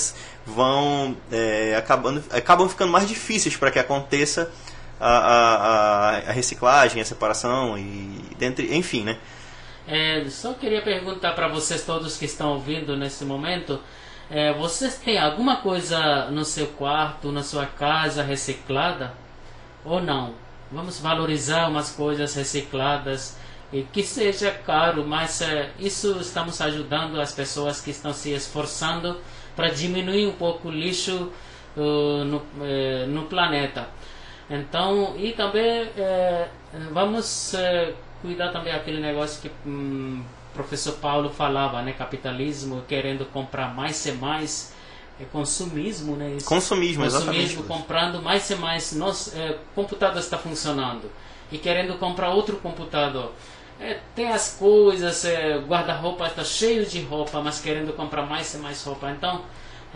vão 0.46 1.18
é, 1.30 1.76
acabando, 1.78 2.24
acabam 2.32 2.70
ficando 2.70 2.94
mais 2.94 3.06
difíceis 3.10 3.58
para 3.58 3.70
que 3.70 3.78
aconteça 3.78 4.50
a, 5.02 5.10
a, 5.10 6.18
a, 6.30 6.32
reciclagem, 6.32 7.02
a 7.02 7.06
separação 7.06 7.78
e 7.78 8.22
dentre, 8.40 8.74
enfim, 8.74 9.04
né? 9.04 9.18
É, 9.86 10.24
só 10.30 10.54
queria 10.54 10.82
perguntar 10.82 11.34
para 11.34 11.50
vocês 11.50 11.84
todos 11.84 12.16
que 12.16 12.24
estão 12.24 12.54
ouvindo 12.54 12.96
nesse 12.96 13.26
momento, 13.26 13.82
é, 14.32 14.54
vocês 14.54 14.96
têm 14.96 15.20
alguma 15.20 15.58
coisa 15.58 16.32
no 16.32 16.46
seu 16.46 16.68
quarto, 16.68 17.34
na 17.34 17.44
sua 17.44 17.66
casa 17.66 18.24
reciclada 18.24 19.14
ou 19.84 20.02
não? 20.02 20.34
Vamos 20.72 21.02
valorizar 21.02 21.68
umas 21.68 21.92
coisas 21.92 22.34
recicladas 22.34 23.38
e 23.74 23.84
que 23.84 24.02
seja 24.04 24.50
caro, 24.50 25.06
mas 25.06 25.42
é, 25.42 25.72
isso 25.78 26.18
estamos 26.22 26.62
ajudando 26.62 27.20
as 27.20 27.34
pessoas 27.34 27.82
que 27.82 27.92
estão 27.92 28.14
se 28.14 28.32
esforçando 28.32 29.20
para 29.54 29.68
diminuir 29.68 30.26
um 30.28 30.32
pouco 30.32 30.70
o 30.70 30.72
lixo 30.72 31.30
uh, 31.76 32.24
no, 32.24 32.38
uh, 32.38 33.08
no 33.10 33.24
planeta. 33.24 33.90
Então, 34.50 35.14
e 35.18 35.34
também 35.34 35.88
uh, 35.88 36.48
vamos 36.94 37.54
cuidar 38.22 38.54
também 38.54 38.72
aquele 38.74 39.02
negócio 39.02 39.42
que 39.42 39.52
o 40.52 40.54
professor 40.54 40.94
Paulo 40.94 41.30
falava, 41.30 41.82
né? 41.82 41.94
Capitalismo 41.94 42.84
querendo 42.88 43.26
comprar 43.26 43.74
mais 43.74 44.06
e 44.06 44.12
mais. 44.12 44.74
É 45.20 45.24
consumismo, 45.26 46.16
né? 46.16 46.34
Isso. 46.36 46.46
Consumismo, 46.46 47.04
Consumismo, 47.04 47.64
comprando 47.64 48.22
mais 48.22 48.50
e 48.50 48.56
mais. 48.56 48.92
Nosso 48.94 49.38
é, 49.38 49.58
computador 49.74 50.20
está 50.20 50.38
funcionando 50.38 51.10
e 51.52 51.58
querendo 51.58 51.98
comprar 51.98 52.30
outro 52.30 52.58
computador. 52.58 53.32
É, 53.80 54.00
tem 54.16 54.32
as 54.32 54.58
coisas, 54.60 55.26
é, 55.26 55.58
guarda-roupa 55.60 56.28
está 56.28 56.44
cheio 56.44 56.86
de 56.86 57.02
roupa, 57.02 57.42
mas 57.42 57.60
querendo 57.60 57.94
comprar 57.94 58.24
mais 58.26 58.54
e 58.54 58.58
mais 58.58 58.84
roupa. 58.84 59.10
Então, 59.10 59.42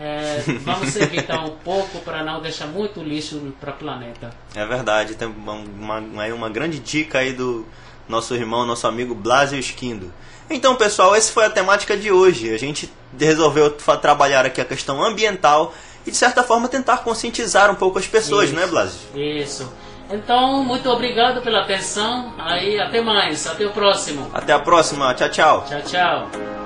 é, 0.00 0.42
vamos 0.64 0.96
evitar 0.96 1.44
um 1.44 1.56
pouco 1.56 2.00
para 2.00 2.24
não 2.24 2.40
deixar 2.40 2.66
muito 2.66 3.02
lixo 3.02 3.52
para 3.60 3.72
o 3.72 3.76
planeta. 3.76 4.30
É 4.54 4.64
verdade, 4.64 5.14
tem 5.14 5.28
uma, 5.28 5.54
uma, 5.54 6.26
uma 6.26 6.50
grande 6.50 6.78
dica 6.78 7.18
aí 7.18 7.32
do 7.32 7.66
nosso 8.08 8.34
irmão, 8.34 8.64
nosso 8.66 8.86
amigo 8.86 9.14
Blasio 9.14 9.58
Esquindo. 9.58 10.12
Então, 10.48 10.76
pessoal, 10.76 11.14
essa 11.14 11.32
foi 11.32 11.44
a 11.44 11.50
temática 11.50 11.96
de 11.96 12.12
hoje. 12.12 12.54
A 12.54 12.58
gente 12.58 12.92
resolveu 13.18 13.70
trabalhar 13.70 14.46
aqui 14.46 14.60
a 14.60 14.64
questão 14.64 15.02
ambiental 15.02 15.74
e, 16.06 16.10
de 16.10 16.16
certa 16.16 16.42
forma, 16.42 16.68
tentar 16.68 16.98
conscientizar 16.98 17.70
um 17.70 17.74
pouco 17.74 17.98
as 17.98 18.06
pessoas, 18.06 18.50
isso, 18.50 18.54
né, 18.54 18.66
Blasio? 18.66 19.00
Isso. 19.14 19.72
Então, 20.08 20.62
muito 20.62 20.88
obrigado 20.88 21.42
pela 21.42 21.62
atenção. 21.62 22.32
Aí, 22.38 22.78
até 22.78 23.00
mais. 23.00 23.46
Até 23.46 23.66
o 23.66 23.72
próximo. 23.72 24.30
Até 24.32 24.52
a 24.52 24.58
próxima. 24.60 25.12
Tchau, 25.14 25.28
tchau. 25.28 25.64
Tchau, 25.68 25.82
tchau. 25.82 26.65